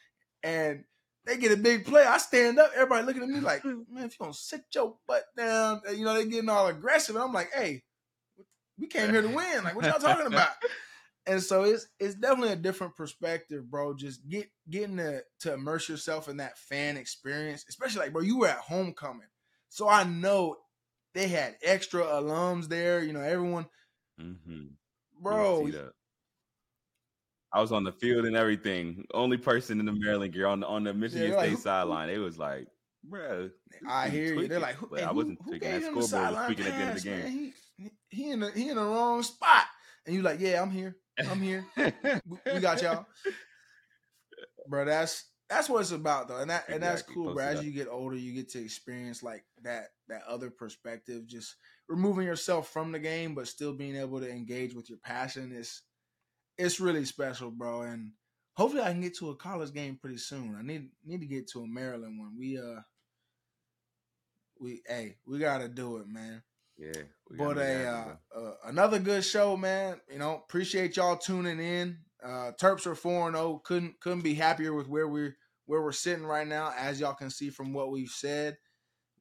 and 0.44 0.84
they 1.26 1.38
get 1.38 1.52
a 1.52 1.58
big 1.58 1.86
play. 1.86 2.04
I 2.04 2.18
stand 2.18 2.60
up, 2.60 2.72
everybody 2.76 3.06
looking 3.06 3.24
at 3.24 3.30
me 3.30 3.40
like, 3.40 3.64
man, 3.64 4.06
if 4.06 4.20
you 4.20 4.26
don't 4.26 4.36
sit 4.36 4.64
your 4.74 4.96
butt 5.08 5.24
down, 5.38 5.82
you 5.96 6.04
know, 6.04 6.14
they 6.14 6.26
getting 6.26 6.50
all 6.50 6.68
aggressive. 6.68 7.16
And 7.16 7.24
I'm 7.24 7.34
like, 7.34 7.52
hey, 7.54 7.84
we 8.78 8.88
came 8.88 9.12
here 9.12 9.22
to 9.22 9.28
win. 9.28 9.64
Like, 9.64 9.76
what 9.76 9.86
y'all 9.86 10.00
talking 10.00 10.28
about? 10.34 10.52
and 11.26 11.42
so 11.42 11.64
it's 11.64 11.88
it's 12.00 12.16
definitely 12.16 12.54
a 12.54 12.58
different 12.58 12.96
perspective, 12.96 13.70
bro. 13.70 13.94
Just 13.94 14.28
get 14.28 14.50
getting 14.70 14.98
to 14.98 15.24
to 15.42 15.54
immerse 15.54 15.88
yourself 15.88 16.28
in 16.28 16.38
that 16.38 16.58
fan 16.58 16.98
experience, 16.98 17.66
especially 17.70 18.02
like, 18.02 18.14
bro, 18.14 18.22
you 18.22 18.40
were 18.40 18.48
at 18.48 18.58
homecoming. 18.58 19.28
So 19.70 19.88
I 19.88 20.04
know 20.04 20.58
they 21.14 21.28
had 21.28 21.56
extra 21.64 22.04
alums 22.04 22.68
there, 22.68 23.04
you 23.04 23.14
know, 23.14 23.22
everyone. 23.22 23.68
Mm-hmm. 24.20 24.66
Bro, 25.22 25.72
I 27.54 27.62
was 27.62 27.72
on 27.72 27.84
the 27.84 27.92
field 27.92 28.26
and 28.26 28.36
everything. 28.36 29.06
Only 29.13 29.38
person 29.38 29.80
in 29.80 29.86
the 29.86 29.94
Maryland 29.94 30.34
gear 30.34 30.48
on 30.48 30.62
the 30.62 30.68
on 30.68 30.84
the 30.84 30.94
Michigan 30.94 31.32
yeah, 31.32 31.38
State 31.38 31.52
like, 31.52 31.60
sideline. 31.60 32.10
It 32.10 32.18
was 32.18 32.39
like, 32.39 32.68
bro. 33.04 33.50
I 33.88 34.10
hear 34.10 34.34
you. 34.34 34.48
They're 34.48 34.60
like, 34.60 34.76
who, 34.76 34.98
I 34.98 35.12
wasn't 35.12 35.39
who, 35.44 35.52
taking 35.52 35.70
that 35.70 35.82
scoreboard 35.82 36.36
was 36.36 36.46
tweaking 36.48 36.66
at 36.66 36.72
the 36.72 36.84
end 36.84 36.98
of 36.98 37.04
the 37.04 37.10
game. 37.10 37.54
He, 37.78 37.89
he 38.10 38.32
in 38.32 38.39
the 38.39 38.52
he 38.52 38.70
in 38.70 38.76
the 38.76 38.84
wrong 38.84 39.22
spot, 39.22 39.66
and 40.06 40.16
you're 40.16 40.24
like, 40.24 40.39
yeah, 40.39 40.62
I'm 40.62 40.72
here. 40.72 40.96
I'm 41.30 41.42
here. 41.42 41.66
we, 41.78 42.54
we 42.54 42.60
got 42.60 42.82
y'all, 42.82 43.06
bro. 44.68 44.86
That's 44.86 45.26
that's 45.48 45.70
what 45.70 45.82
it's 45.82 45.92
about 45.92 46.28
though, 46.28 46.38
and 46.38 46.50
that 46.50 46.63
exactly. 46.63 46.74
and 46.74 46.84
that's 46.84 47.02
cool, 47.04 47.34
bro. 47.36 47.44
As 47.44 47.63
you 47.63 47.72
get 47.72 47.88
older, 47.88 48.16
you 48.16 48.34
get 48.34 48.50
to 48.52 48.63
experience 48.63 49.22
like 49.22 49.44
that 49.62 49.89
that 50.08 50.24
other 50.28 50.50
perspective, 50.50 51.28
just 51.28 51.56
removing 51.88 52.26
yourself 52.26 52.70
from 52.70 52.92
the 52.92 53.00
game, 53.00 53.36
but 53.36 53.48
still 53.48 53.74
being 53.74 53.96
able 53.96 54.20
to 54.20 54.30
engage 54.30 54.74
with 54.74 54.89
your 54.89 55.00
passion 55.00 55.52
is 55.52 55.84
it's 56.58 56.80
really 56.80 57.06
special, 57.06 57.52
bro. 57.52 57.82
And 57.84 58.12
hopefully 58.56 58.84
I 58.84 58.92
can 58.92 59.02
get 59.02 59.18
to 59.18 59.30
a 59.30 59.36
college 59.36 59.74
game 59.74 59.98
pretty 60.00 60.18
soon. 60.18 60.56
I 60.58 60.63
need 60.63 60.89
need 61.06 61.22
to 61.22 61.28
get 61.28 61.48
to 61.50 61.62
a 61.62 61.68
Maryland 61.68 62.20
one. 62.20 62.36
We 62.38 62.58
uh 62.58 62.82
we 64.60 64.82
hey, 64.88 65.18
we 65.26 65.39
gotta 65.39 65.68
do 65.68 65.98
it, 65.98 66.08
man. 66.08 66.44
Yeah. 66.78 67.04
But 67.30 67.58
a 67.58 67.88
uh, 67.88 68.16
uh, 68.36 68.54
another 68.66 69.00
good 69.00 69.24
show, 69.24 69.56
man. 69.56 70.00
You 70.12 70.20
know, 70.20 70.42
appreciate 70.48 70.98
y'all 70.98 71.18
tuning 71.18 71.60
in. 71.60 71.98
Uh 72.24 72.52
Terps 72.60 72.88
are 72.88 72.96
4 72.96 73.32
0. 73.32 73.62
Couldn't 73.63 74.00
couldn't 74.00 74.22
be 74.24 74.34
happier 74.34 74.74
with 74.74 74.88
where 74.88 75.08
we're 75.08 75.36
where 75.66 75.82
we're 75.82 75.92
sitting 75.92 76.26
right 76.26 76.48
now. 76.48 76.74
As 76.78 77.00
y'all 77.00 77.13
can 77.13 77.30
see 77.30 77.50
from 77.50 77.74
what 77.74 77.92
we've 77.92 78.10
said, 78.10 78.58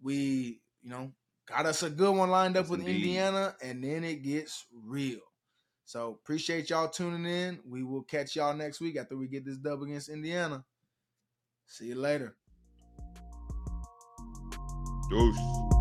we, 0.02 0.60
you 0.82 0.90
know, 0.90 1.12
got 1.48 1.66
us 1.66 1.82
a 1.82 1.90
good 1.90 2.14
one 2.14 2.30
lined 2.30 2.56
up 2.56 2.68
with 2.68 2.80
indeed. 2.80 2.96
Indiana, 2.96 3.54
and 3.62 3.82
then 3.82 4.04
it 4.04 4.22
gets 4.22 4.66
real. 4.84 5.20
So 5.92 6.18
appreciate 6.22 6.70
y'all 6.70 6.88
tuning 6.88 7.30
in. 7.30 7.60
We 7.68 7.82
will 7.82 8.00
catch 8.00 8.34
y'all 8.34 8.54
next 8.54 8.80
week 8.80 8.96
after 8.96 9.14
we 9.14 9.28
get 9.28 9.44
this 9.44 9.58
dub 9.58 9.82
against 9.82 10.08
Indiana. 10.08 10.64
See 11.66 11.88
you 11.88 11.96
later. 11.96 12.34
Deuce. 15.10 15.71